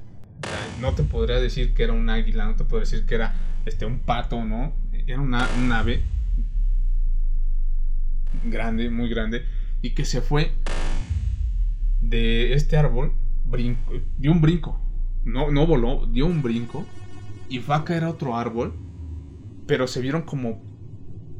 No 0.80 0.94
te 0.94 1.02
podría 1.02 1.36
decir 1.36 1.74
que 1.74 1.84
era 1.84 1.92
un 1.92 2.08
águila, 2.10 2.44
no 2.46 2.56
te 2.56 2.64
podría 2.64 2.90
decir 2.90 3.06
que 3.06 3.14
era 3.14 3.34
este, 3.64 3.86
un 3.86 4.00
pato, 4.00 4.44
¿no? 4.44 4.74
Era 5.06 5.20
una, 5.20 5.48
un 5.58 5.72
ave 5.72 6.02
grande, 8.44 8.90
muy 8.90 9.08
grande, 9.08 9.44
y 9.80 9.90
que 9.90 10.04
se 10.04 10.20
fue 10.20 10.52
de 12.00 12.54
este 12.54 12.76
árbol, 12.76 13.12
brinco, 13.44 13.92
dio 14.18 14.32
un 14.32 14.40
brinco, 14.40 14.80
no, 15.24 15.50
no 15.50 15.66
voló, 15.66 16.06
dio 16.06 16.26
un 16.26 16.42
brinco, 16.42 16.84
y 17.48 17.60
fue 17.60 17.74
a 17.74 17.84
caer 17.84 18.04
a 18.04 18.10
otro 18.10 18.36
árbol, 18.36 18.74
pero 19.66 19.86
se 19.86 20.00
vieron 20.00 20.22
como, 20.22 20.62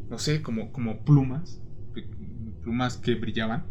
no 0.09 0.19
sé, 0.19 0.43
como, 0.43 0.73
como 0.73 1.05
plumas, 1.05 1.63
plumas 2.63 2.97
que 2.97 3.15
brillaban, 3.15 3.67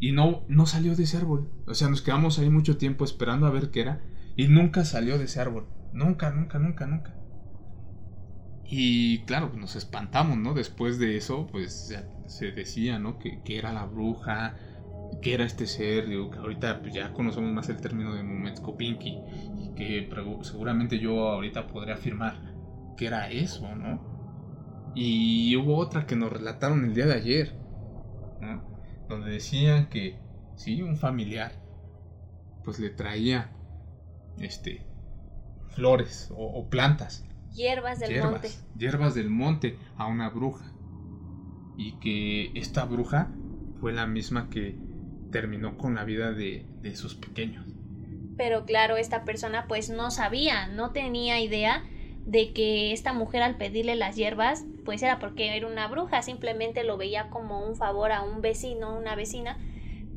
y 0.00 0.12
no, 0.12 0.44
no 0.48 0.64
salió 0.64 0.96
de 0.96 1.02
ese 1.02 1.18
árbol. 1.18 1.50
O 1.66 1.74
sea, 1.74 1.90
nos 1.90 2.00
quedamos 2.00 2.38
ahí 2.38 2.48
mucho 2.48 2.78
tiempo 2.78 3.04
esperando 3.04 3.46
a 3.46 3.50
ver 3.50 3.70
qué 3.70 3.82
era, 3.82 4.02
y 4.34 4.48
nunca 4.48 4.84
salió 4.84 5.18
de 5.18 5.24
ese 5.24 5.40
árbol. 5.40 5.66
Nunca, 5.92 6.30
nunca, 6.30 6.58
nunca, 6.58 6.86
nunca. 6.86 7.14
Y 8.64 9.24
claro, 9.24 9.50
pues, 9.50 9.60
nos 9.60 9.76
espantamos, 9.76 10.38
¿no? 10.38 10.54
Después 10.54 10.98
de 10.98 11.16
eso, 11.16 11.48
pues 11.48 11.92
se 12.26 12.52
decía, 12.52 12.98
¿no? 12.98 13.18
Que, 13.18 13.42
era 13.44 13.72
la 13.72 13.84
bruja, 13.84 14.56
que 15.20 15.34
era 15.34 15.44
este 15.44 15.66
ser, 15.66 16.08
digo, 16.08 16.30
que 16.30 16.38
ahorita 16.38 16.80
pues, 16.80 16.94
ya 16.94 17.12
conocemos 17.12 17.52
más 17.52 17.68
el 17.68 17.80
término 17.80 18.14
de 18.14 18.22
Pinky 18.76 19.18
y 19.58 19.74
que 19.74 20.08
seguramente 20.42 20.98
yo 20.98 21.28
ahorita 21.28 21.66
podría 21.66 21.94
afirmar 21.94 22.54
que 22.96 23.06
era 23.06 23.30
eso, 23.30 23.74
¿no? 23.76 24.92
Y 24.94 25.56
hubo 25.56 25.76
otra 25.76 26.06
que 26.06 26.16
nos 26.16 26.32
relataron 26.32 26.84
el 26.84 26.94
día 26.94 27.06
de 27.06 27.14
ayer, 27.14 27.56
¿no? 28.40 28.62
Donde 29.08 29.30
decían 29.30 29.88
que, 29.88 30.18
sí, 30.56 30.82
un 30.82 30.96
familiar, 30.96 31.52
pues 32.64 32.78
le 32.78 32.90
traía, 32.90 33.52
este, 34.38 34.86
flores 35.68 36.32
o 36.34 36.68
plantas 36.68 37.24
Hierbas 37.54 37.98
del 37.98 38.22
monte. 38.22 38.50
Hierbas 38.76 39.14
del 39.14 39.30
monte 39.30 39.78
a 39.96 40.06
una 40.06 40.30
bruja. 40.30 40.72
Y 41.76 41.98
que 41.98 42.52
esta 42.58 42.84
bruja 42.84 43.32
fue 43.80 43.92
la 43.92 44.06
misma 44.06 44.50
que 44.50 44.78
terminó 45.30 45.76
con 45.78 45.94
la 45.94 46.04
vida 46.04 46.32
de, 46.32 46.64
de 46.82 46.96
sus 46.96 47.14
pequeños. 47.14 47.66
Pero 48.36 48.64
claro, 48.64 48.96
esta 48.96 49.24
persona 49.24 49.66
pues 49.68 49.90
no 49.90 50.10
sabía, 50.10 50.68
no 50.68 50.92
tenía 50.92 51.40
idea 51.40 51.84
de 52.26 52.52
que 52.52 52.92
esta 52.92 53.12
mujer 53.12 53.42
al 53.42 53.56
pedirle 53.56 53.96
las 53.96 54.16
hierbas 54.16 54.64
pues 54.84 55.02
era 55.02 55.18
porque 55.18 55.56
era 55.56 55.66
una 55.66 55.88
bruja, 55.88 56.22
simplemente 56.22 56.84
lo 56.84 56.96
veía 56.96 57.28
como 57.30 57.66
un 57.66 57.76
favor 57.76 58.12
a 58.12 58.22
un 58.22 58.40
vecino, 58.40 58.96
una 58.96 59.14
vecina, 59.14 59.58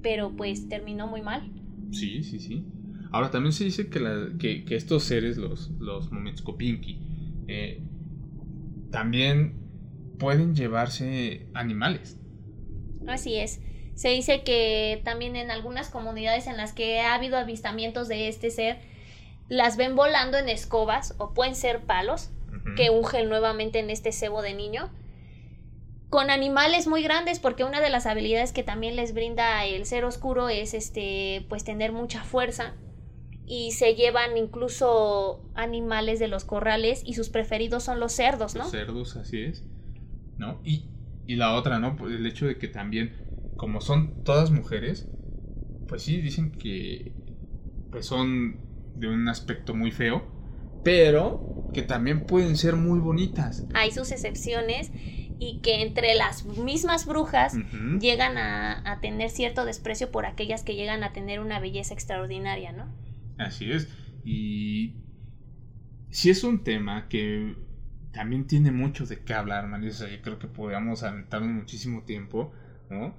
pero 0.01 0.35
pues 0.35 0.69
terminó 0.69 1.07
muy 1.07 1.21
mal. 1.21 1.51
Sí, 1.91 2.23
sí, 2.23 2.39
sí. 2.39 2.65
Ahora 3.11 3.29
también 3.29 3.53
se 3.53 3.65
dice 3.65 3.89
que, 3.89 4.01
que, 4.39 4.65
que 4.65 4.75
estos 4.75 5.03
seres, 5.03 5.37
los, 5.37 5.69
los 5.79 6.11
Mometskopinki, 6.11 6.99
eh, 7.47 7.83
también 8.89 9.53
pueden 10.17 10.55
llevarse 10.55 11.47
animales. 11.53 12.19
Así 13.07 13.35
es. 13.35 13.61
Se 13.95 14.09
dice 14.09 14.43
que 14.43 15.01
también 15.03 15.35
en 15.35 15.51
algunas 15.51 15.89
comunidades 15.89 16.47
en 16.47 16.57
las 16.57 16.73
que 16.73 17.01
ha 17.01 17.13
habido 17.13 17.37
avistamientos 17.37 18.07
de 18.07 18.27
este 18.27 18.49
ser, 18.49 18.79
las 19.49 19.77
ven 19.77 19.95
volando 19.95 20.37
en 20.37 20.49
escobas 20.49 21.15
o 21.17 21.33
pueden 21.33 21.55
ser 21.55 21.81
palos 21.81 22.29
que 22.75 22.89
ungen 22.89 23.29
nuevamente 23.29 23.79
en 23.79 23.89
este 23.89 24.11
cebo 24.11 24.41
de 24.41 24.53
niño 24.53 24.89
con 26.09 26.29
animales 26.29 26.87
muy 26.87 27.01
grandes 27.01 27.39
porque 27.39 27.63
una 27.63 27.81
de 27.81 27.89
las 27.89 28.05
habilidades 28.05 28.53
que 28.53 28.61
también 28.61 28.95
les 28.95 29.13
brinda 29.13 29.65
el 29.65 29.85
ser 29.85 30.05
oscuro 30.05 30.47
es 30.47 30.73
este 30.75 31.45
pues 31.49 31.63
tener 31.63 31.91
mucha 31.91 32.23
fuerza 32.23 32.75
y 33.45 33.71
se 33.71 33.95
llevan 33.95 34.37
incluso 34.37 35.43
animales 35.55 36.19
de 36.19 36.27
los 36.27 36.45
corrales 36.45 37.01
y 37.05 37.15
sus 37.15 37.29
preferidos 37.29 37.83
son 37.83 37.99
los 37.99 38.13
cerdos, 38.13 38.55
¿no? 38.55 38.69
cerdos, 38.69 39.15
así 39.15 39.41
es. 39.41 39.63
¿No? 40.37 40.59
Y, 40.63 40.85
y 41.27 41.35
la 41.35 41.55
otra, 41.55 41.79
¿no? 41.79 41.95
Pues 41.95 42.13
el 42.13 42.25
hecho 42.25 42.45
de 42.45 42.57
que 42.57 42.67
también, 42.67 43.15
como 43.55 43.81
son 43.81 44.23
todas 44.23 44.51
mujeres, 44.51 45.07
pues 45.87 46.03
sí, 46.03 46.21
dicen 46.21 46.51
que 46.51 47.13
pues 47.89 48.05
son 48.05 48.57
de 48.95 49.07
un 49.07 49.27
aspecto 49.27 49.75
muy 49.75 49.91
feo, 49.91 50.27
pero 50.83 51.45
que 51.73 51.83
también 51.83 52.25
pueden 52.25 52.57
ser 52.57 52.75
muy 52.75 52.99
bonitas. 52.99 53.65
Hay 53.73 53.91
sus 53.91 54.11
excepciones 54.11 54.91
y 55.39 55.59
que 55.61 55.81
entre 55.81 56.15
las 56.15 56.45
mismas 56.45 57.05
brujas 57.05 57.57
llegan 57.99 58.37
a, 58.37 58.81
a 58.89 59.01
tener 59.01 59.29
cierto 59.29 59.65
desprecio 59.65 60.11
por 60.11 60.25
aquellas 60.25 60.63
que 60.63 60.75
llegan 60.75 61.03
a 61.03 61.13
tener 61.13 61.39
una 61.39 61.59
belleza 61.59 61.93
extraordinaria, 61.93 62.71
¿no? 62.71 62.87
Así 63.37 63.71
es. 63.71 63.89
Y 64.23 64.93
si 66.09 66.29
es 66.29 66.43
un 66.43 66.63
tema 66.63 67.07
que 67.09 67.55
también 68.13 68.45
tiene 68.45 68.71
mucho 68.71 69.05
de 69.05 69.23
qué 69.23 69.33
hablar, 69.33 69.67
Marisa. 69.67 70.07
Yo 70.07 70.21
creo 70.21 70.39
que 70.39 70.47
podríamos 70.47 71.03
aventarnos 71.03 71.49
muchísimo 71.49 72.03
tiempo, 72.03 72.53
¿no? 72.89 73.15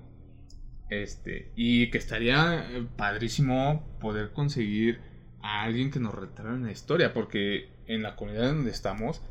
Este, 0.90 1.50
y 1.56 1.90
que 1.90 1.98
estaría 1.98 2.68
eh, 2.70 2.86
padrísimo 2.96 3.98
poder 4.00 4.32
conseguir 4.32 5.00
a 5.42 5.62
alguien 5.62 5.90
que 5.90 6.00
nos 6.00 6.14
retrate 6.14 6.58
la 6.58 6.70
historia, 6.70 7.12
porque 7.12 7.68
en 7.86 8.02
la 8.02 8.16
comunidad 8.16 8.48
donde 8.48 8.70
estamos, 8.70 9.22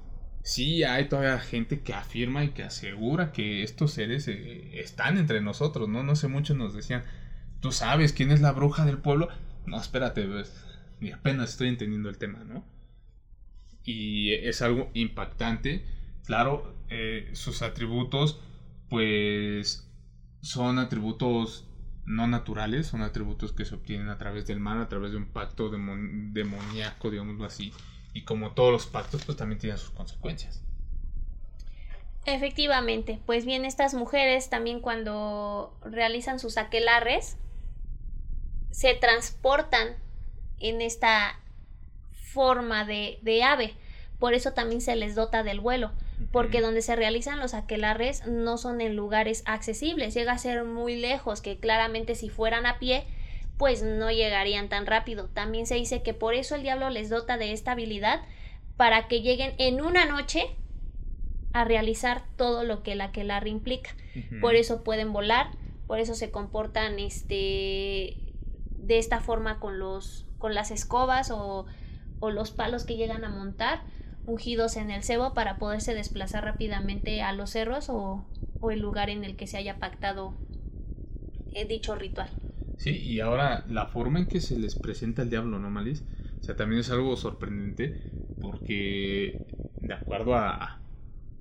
sí 0.44 0.84
hay 0.84 1.08
todavía 1.08 1.40
gente 1.40 1.82
que 1.82 1.94
afirma 1.94 2.44
y 2.44 2.50
que 2.50 2.64
asegura 2.64 3.32
que 3.32 3.64
estos 3.64 3.94
seres 3.94 4.28
eh, 4.28 4.80
están 4.80 5.18
entre 5.18 5.42
nosotros, 5.42 5.90
¿no? 5.90 6.04
No 6.04 6.16
sé, 6.16 6.28
muchos 6.28 6.58
nos 6.58 6.74
decían, 6.74 7.04
¿tú 7.62 7.72
sabes 7.72 8.14
quién 8.14 8.32
es 8.32 8.42
la 8.42 8.52
bruja 8.52 8.86
del 8.86 8.98
pueblo? 8.98 9.30
No, 9.66 9.80
espérate, 9.80 10.26
pues, 10.26 10.66
y 11.00 11.12
apenas 11.12 11.52
estoy 11.52 11.70
entendiendo 11.70 12.10
el 12.10 12.18
tema, 12.18 12.44
¿no? 12.44 12.66
Y 13.84 14.34
es 14.34 14.62
algo 14.62 14.90
impactante. 14.94 15.86
Claro, 16.26 16.76
eh, 16.90 17.30
sus 17.34 17.62
atributos, 17.62 18.42
pues, 18.90 19.90
son 20.44 20.78
atributos 20.78 21.66
no 22.06 22.28
naturales, 22.28 22.88
son 22.88 23.02
atributos 23.02 23.54
que 23.54 23.64
se 23.64 23.76
obtienen 23.76 24.10
a 24.10 24.18
través 24.18 24.46
del 24.46 24.60
mal, 24.60 24.82
a 24.82 24.90
través 24.90 25.12
de 25.12 25.18
un 25.18 25.26
pacto 25.26 25.70
demoníaco, 25.70 27.10
digámoslo 27.10 27.46
así. 27.46 27.72
Y 28.14 28.24
como 28.24 28.52
todos 28.52 28.72
los 28.72 28.86
pactos, 28.86 29.24
pues 29.24 29.38
también 29.38 29.60
tienen 29.60 29.80
sus 29.80 29.92
consecuencias. 29.92 30.62
Efectivamente, 32.26 33.22
pues 33.26 33.46
bien, 33.46 33.64
estas 33.64 33.94
mujeres 33.94 34.50
también 34.50 34.82
cuando 34.82 35.78
realizan 35.84 36.40
sus 36.40 36.58
aquelarres, 36.58 37.38
se 38.72 38.94
transportan 38.96 39.96
en 40.60 40.82
esta 40.82 41.40
forma 42.12 42.86
de, 42.86 43.20
de 43.22 43.44
ave. 43.44 43.76
Por 44.20 44.34
eso 44.34 44.52
también 44.52 44.82
se 44.82 44.96
les 44.96 45.16
dota 45.16 45.44
del 45.44 45.62
vuelo, 45.62 45.92
porque 46.34 46.62
donde 46.62 46.82
se 46.82 46.96
realizan 46.96 47.40
los 47.40 47.54
aquelarres 47.54 48.26
no 48.26 48.58
son 48.58 48.82
en 48.82 48.96
lugares 48.96 49.44
accesibles, 49.46 50.16
llega 50.16 50.32
a 50.32 50.38
ser 50.40 50.66
muy 50.66 50.96
lejos, 50.96 51.42
que 51.42 51.60
claramente 51.60 52.16
si 52.16 52.28
fueran 52.28 52.66
a 52.66 52.80
pie, 52.80 53.06
pues 53.58 53.84
no 53.84 54.10
llegarían 54.10 54.68
tan 54.68 54.88
rápido. 54.88 55.30
También 55.30 55.68
se 55.68 55.76
dice 55.76 56.02
que 56.02 56.16
por 56.16 56.34
eso 56.34 56.56
el 56.56 56.64
diablo 56.64 56.90
les 56.90 57.10
dota 57.10 57.38
de 57.38 57.54
esta 57.54 57.74
habilidad 57.74 58.22
para 58.78 59.08
que 59.08 59.22
lleguen 59.22 59.54
en 59.60 59.80
una 59.80 60.06
noche 60.06 60.48
a 61.54 61.66
realizar 61.66 62.24
todo 62.36 62.64
lo 62.64 62.82
que 62.82 62.94
el 62.94 63.02
aquelarre 63.02 63.52
implica. 63.52 63.92
Por 64.42 64.56
eso 64.56 64.84
pueden 64.84 65.14
volar, 65.14 65.52
por 65.86 66.00
eso 66.00 66.16
se 66.16 66.32
comportan 66.32 66.98
este 66.98 68.18
de 68.72 68.98
esta 68.98 69.22
forma 69.22 69.60
con 69.60 69.78
los 69.78 70.26
con 70.40 70.56
las 70.56 70.72
escobas 70.72 71.30
o, 71.32 71.68
los 72.22 72.52
palos 72.52 72.86
que 72.86 72.96
llegan 72.96 73.24
a 73.24 73.30
montar 73.30 73.84
ungidos 74.26 74.78
en 74.78 74.92
el 74.92 75.04
cebo 75.04 75.34
para 75.34 75.58
poderse 75.58 75.94
desplazar 75.94 76.44
rápidamente 76.46 77.22
a 77.22 77.34
los 77.34 77.52
cerros 77.52 77.88
o, 77.90 78.24
el 78.72 78.80
lugar 78.80 79.10
en 79.10 79.26
el 79.26 79.36
que 79.36 79.46
se 79.46 79.58
haya 79.58 79.78
pactado 79.78 80.34
eh, 81.54 81.66
dicho 81.66 81.96
ritual. 81.96 82.30
Sí, 82.78 82.92
y 82.92 83.20
ahora 83.20 83.66
la 83.68 83.88
forma 83.88 84.20
en 84.20 84.28
que 84.28 84.40
se 84.40 84.58
les 84.58 84.76
presenta 84.76 85.22
el 85.22 85.30
diablo, 85.30 85.60
¿no, 85.60 85.70
Malis? 85.70 86.02
O 86.40 86.44
sea, 86.44 86.56
también 86.56 86.80
es 86.80 86.90
algo 86.90 87.18
sorprendente 87.18 87.98
porque 88.40 89.42
de 89.82 89.94
acuerdo 89.94 90.36
a, 90.36 90.80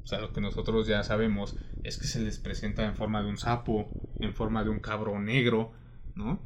o 0.02 0.06
sea, 0.06 0.20
lo 0.20 0.32
que 0.32 0.40
nosotros 0.40 0.86
ya 0.86 1.02
sabemos 1.04 1.56
es 1.84 1.96
que 1.96 2.06
se 2.06 2.20
les 2.20 2.38
presenta 2.38 2.84
en 2.84 2.94
forma 2.94 3.22
de 3.22 3.28
un 3.28 3.38
sapo, 3.38 3.88
en 4.20 4.34
forma 4.34 4.64
de 4.64 4.70
un 4.70 4.80
cabro 4.80 5.18
negro, 5.20 5.72
¿no? 6.14 6.40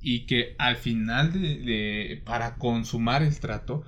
Y 0.00 0.26
que 0.26 0.54
al 0.58 0.76
final 0.76 1.32
de, 1.32 2.22
para 2.24 2.56
consumar 2.56 3.22
el 3.22 3.38
trato, 3.38 3.84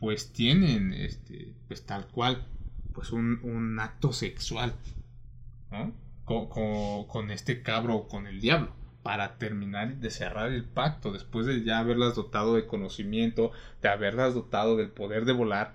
pues 0.00 0.32
tienen, 0.32 0.94
este, 0.94 1.52
pues 1.68 1.84
tal 1.84 2.08
cual, 2.08 2.46
pues 2.94 3.12
un, 3.12 3.38
un 3.44 3.78
acto 3.78 4.14
sexual, 4.14 4.74
¿no? 5.70 5.92
Con, 6.24 7.04
con, 7.06 7.30
este 7.30 7.62
cabro, 7.62 8.08
con 8.08 8.26
el 8.26 8.40
diablo, 8.40 8.72
para 9.02 9.36
terminar 9.36 9.96
de 9.96 10.10
cerrar 10.10 10.52
el 10.52 10.64
pacto, 10.64 11.12
después 11.12 11.44
de 11.44 11.64
ya 11.64 11.80
haberlas 11.80 12.14
dotado 12.14 12.54
de 12.54 12.66
conocimiento, 12.66 13.52
de 13.82 13.88
haberlas 13.90 14.34
dotado 14.34 14.76
del 14.76 14.90
poder 14.90 15.26
de 15.26 15.32
volar, 15.32 15.74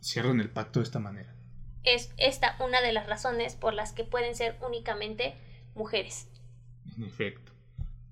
cierran 0.00 0.40
el 0.40 0.50
pacto 0.50 0.78
de 0.78 0.84
esta 0.84 1.00
manera. 1.00 1.34
Es 1.82 2.12
esta 2.16 2.56
una 2.60 2.80
de 2.80 2.92
las 2.92 3.06
razones 3.06 3.56
por 3.56 3.74
las 3.74 3.92
que 3.92 4.04
pueden 4.04 4.34
ser 4.36 4.56
únicamente 4.64 5.34
mujeres. 5.74 6.28
En 6.96 7.04
efecto. 7.04 7.52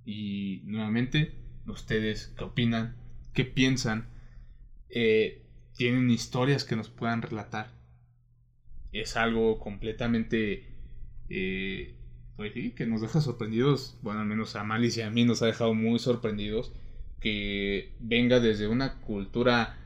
Y 0.05 0.63
nuevamente, 0.65 1.35
ustedes, 1.67 2.33
¿qué 2.37 2.45
opinan? 2.45 2.97
¿Qué 3.35 3.45
piensan? 3.45 4.09
Eh, 4.91 5.43
¿Tienen 5.77 6.11
historias 6.11 6.65
que 6.65 6.77
nos 6.77 6.89
puedan 6.89 7.23
relatar? 7.23 7.71
Es 8.93 9.17
algo 9.17 9.59
completamente... 9.59 10.65
Eh, 11.29 11.95
pues 12.37 12.53
que 12.77 12.87
nos 12.87 13.01
deja 13.01 13.21
sorprendidos, 13.21 13.99
bueno, 14.01 14.21
al 14.21 14.27
menos 14.27 14.55
a 14.55 14.63
Malis 14.63 14.97
y 14.97 15.03
a 15.03 15.11
mí 15.11 15.25
nos 15.25 15.43
ha 15.43 15.47
dejado 15.47 15.75
muy 15.75 15.99
sorprendidos 15.99 16.73
que 17.21 17.97
venga 17.99 18.39
desde 18.39 18.69
una 18.69 19.01
cultura 19.01 19.77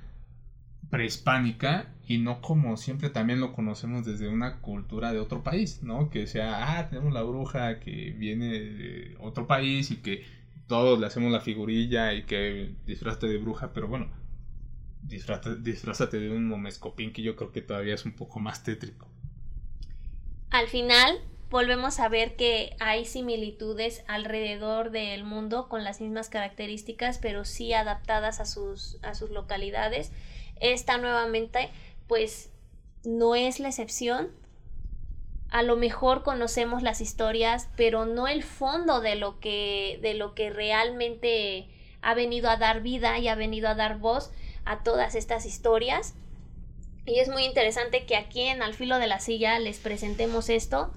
prehispánica 0.91 1.95
y 2.07 2.19
no 2.19 2.43
como 2.43 2.77
siempre 2.77 3.09
también 3.09 3.41
lo 3.41 3.55
conocemos 3.55 4.05
desde 4.05 4.29
una 4.29 4.61
cultura 4.61 5.15
de 5.15 5.21
otro 5.21 5.43
país, 5.43 5.83
¿no? 5.83 6.11
Que 6.11 6.27
sea, 6.27 6.79
ah, 6.79 6.91
tenemos 6.91 7.15
la 7.15 7.23
bruja 7.23 7.81
que 7.81 8.11
viene 8.19 8.61
de 8.61 9.17
otro 9.19 9.47
país 9.47 9.91
y 9.91 9.97
que 9.97 10.23
todos 10.67 11.01
le 11.01 11.07
hacemos 11.07 11.33
la 11.33 11.41
figurilla 11.41 12.13
y 12.13 12.25
que 12.25 12.75
disfrazate 12.87 13.29
de 13.29 13.39
bruja, 13.39 13.73
pero 13.73 13.89
bueno, 13.89 14.11
disfrázate, 15.03 16.19
de 16.19 16.31
un 16.31 16.49
momescopín 16.49 17.13
que 17.13 17.23
yo 17.23 17.37
creo 17.37 17.53
que 17.53 17.63
todavía 17.63 17.95
es 17.95 18.05
un 18.05 18.13
poco 18.13 18.41
más 18.41 18.63
tétrico. 18.63 19.09
Al 20.51 20.69
final 20.69 21.21
volvemos 21.51 22.01
a 22.01 22.09
ver 22.09 22.37
que 22.37 22.77
hay 22.81 23.05
similitudes 23.05 24.05
alrededor 24.07 24.91
del 24.91 25.25
mundo 25.25 25.69
con 25.69 25.85
las 25.85 26.01
mismas 26.01 26.29
características, 26.29 27.19
pero 27.19 27.45
sí 27.45 27.73
adaptadas 27.73 28.41
a 28.41 28.47
sus, 28.47 28.99
a 29.03 29.15
sus 29.15 29.31
localidades 29.31 30.13
esta 30.63 30.97
nuevamente 30.97 31.71
pues 32.07 32.51
no 33.05 33.35
es 33.35 33.61
la 33.61 33.69
excepción. 33.69 34.31
A 35.51 35.63
lo 35.63 35.77
mejor 35.77 36.23
conocemos 36.23 36.83
las 36.83 37.01
historias, 37.01 37.69
pero 37.77 38.07
no 38.07 38.29
el 38.29 38.43
fondo 38.43 39.01
de 39.01 39.17
lo 39.17 39.39
que 39.41 39.99
de 40.01 40.15
lo 40.15 40.35
que 40.35 40.51
realmente 40.51 41.69
ha 42.01 42.15
venido 42.15 42.49
a 42.49 42.57
dar 42.57 42.81
vida 42.81 43.19
y 43.19 43.29
ha 43.29 43.35
venido 43.35 43.69
a 43.69 43.75
dar 43.75 43.99
voz 43.99 44.31
a 44.65 44.83
todas 44.83 45.15
estas 45.15 45.47
historias. 45.47 46.15
Y 47.05 47.19
es 47.19 47.29
muy 47.29 47.45
interesante 47.45 48.07
que 48.07 48.17
aquí 48.17 48.43
en 48.43 48.63
Al 48.63 48.75
Filo 48.75 48.99
de 48.99 49.07
la 49.07 49.21
Silla 49.21 49.59
les 49.59 49.79
presentemos 49.79 50.49
esto. 50.49 50.93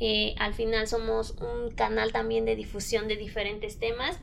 Eh, 0.00 0.34
al 0.38 0.54
final 0.54 0.86
somos 0.86 1.36
un 1.40 1.70
canal 1.70 2.12
también 2.12 2.44
de 2.44 2.56
difusión 2.56 3.08
de 3.08 3.16
diferentes 3.16 3.78
temas 3.78 4.18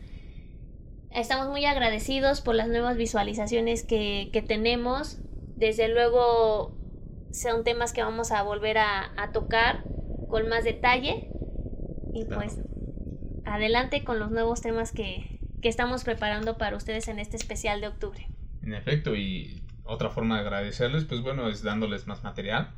Estamos 1.13 1.49
muy 1.49 1.65
agradecidos 1.65 2.39
por 2.39 2.55
las 2.55 2.69
nuevas 2.69 2.95
visualizaciones 2.95 3.83
que, 3.83 4.43
tenemos. 4.47 5.17
Desde 5.57 5.89
luego 5.89 6.73
son 7.31 7.65
temas 7.65 7.91
que 7.91 8.01
vamos 8.01 8.31
a 8.31 8.43
volver 8.43 8.77
a, 8.77 9.11
tocar 9.33 9.83
con 10.29 10.47
más 10.47 10.63
detalle. 10.63 11.29
Y 12.13 12.25
pues 12.25 12.59
adelante 13.45 14.05
con 14.05 14.19
los 14.19 14.31
nuevos 14.31 14.61
temas 14.61 14.93
que, 14.93 15.39
que 15.61 15.67
estamos 15.67 16.05
preparando 16.05 16.57
para 16.57 16.77
ustedes 16.77 17.09
en 17.09 17.19
este 17.19 17.35
especial 17.35 17.81
de 17.81 17.87
octubre. 17.87 18.30
En 18.61 18.73
efecto, 18.73 19.15
y 19.15 19.63
otra 19.83 20.09
forma 20.09 20.35
de 20.35 20.41
agradecerles, 20.41 21.05
pues 21.05 21.21
bueno, 21.21 21.49
es 21.49 21.63
dándoles 21.63 22.07
más 22.07 22.23
material. 22.23 22.71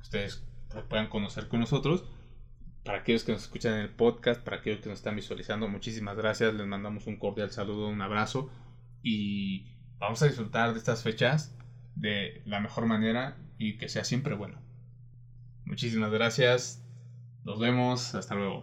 Ustedes 0.00 0.44
puedan 0.88 1.08
conocer 1.08 1.48
con 1.48 1.60
nosotros 1.60 2.04
para 2.84 2.98
aquellos 2.98 3.24
que 3.24 3.32
nos 3.32 3.42
escuchan 3.42 3.74
en 3.74 3.80
el 3.80 3.90
podcast, 3.90 4.42
para 4.42 4.58
aquellos 4.58 4.80
que 4.80 4.88
nos 4.88 4.98
están 4.98 5.16
visualizando, 5.16 5.68
muchísimas 5.68 6.16
gracias. 6.16 6.54
Les 6.54 6.66
mandamos 6.66 7.06
un 7.06 7.16
cordial 7.16 7.50
saludo, 7.50 7.88
un 7.88 8.02
abrazo 8.02 8.50
y 9.02 9.66
vamos 9.98 10.22
a 10.22 10.26
disfrutar 10.26 10.72
de 10.72 10.78
estas 10.78 11.02
fechas 11.02 11.56
de 11.94 12.42
la 12.44 12.60
mejor 12.60 12.86
manera 12.86 13.36
y 13.58 13.76
que 13.78 13.88
sea 13.88 14.04
siempre 14.04 14.34
bueno. 14.34 14.58
Muchísimas 15.64 16.10
gracias. 16.10 16.84
Nos 17.44 17.60
vemos. 17.60 18.14
Hasta 18.14 18.34
luego. 18.34 18.60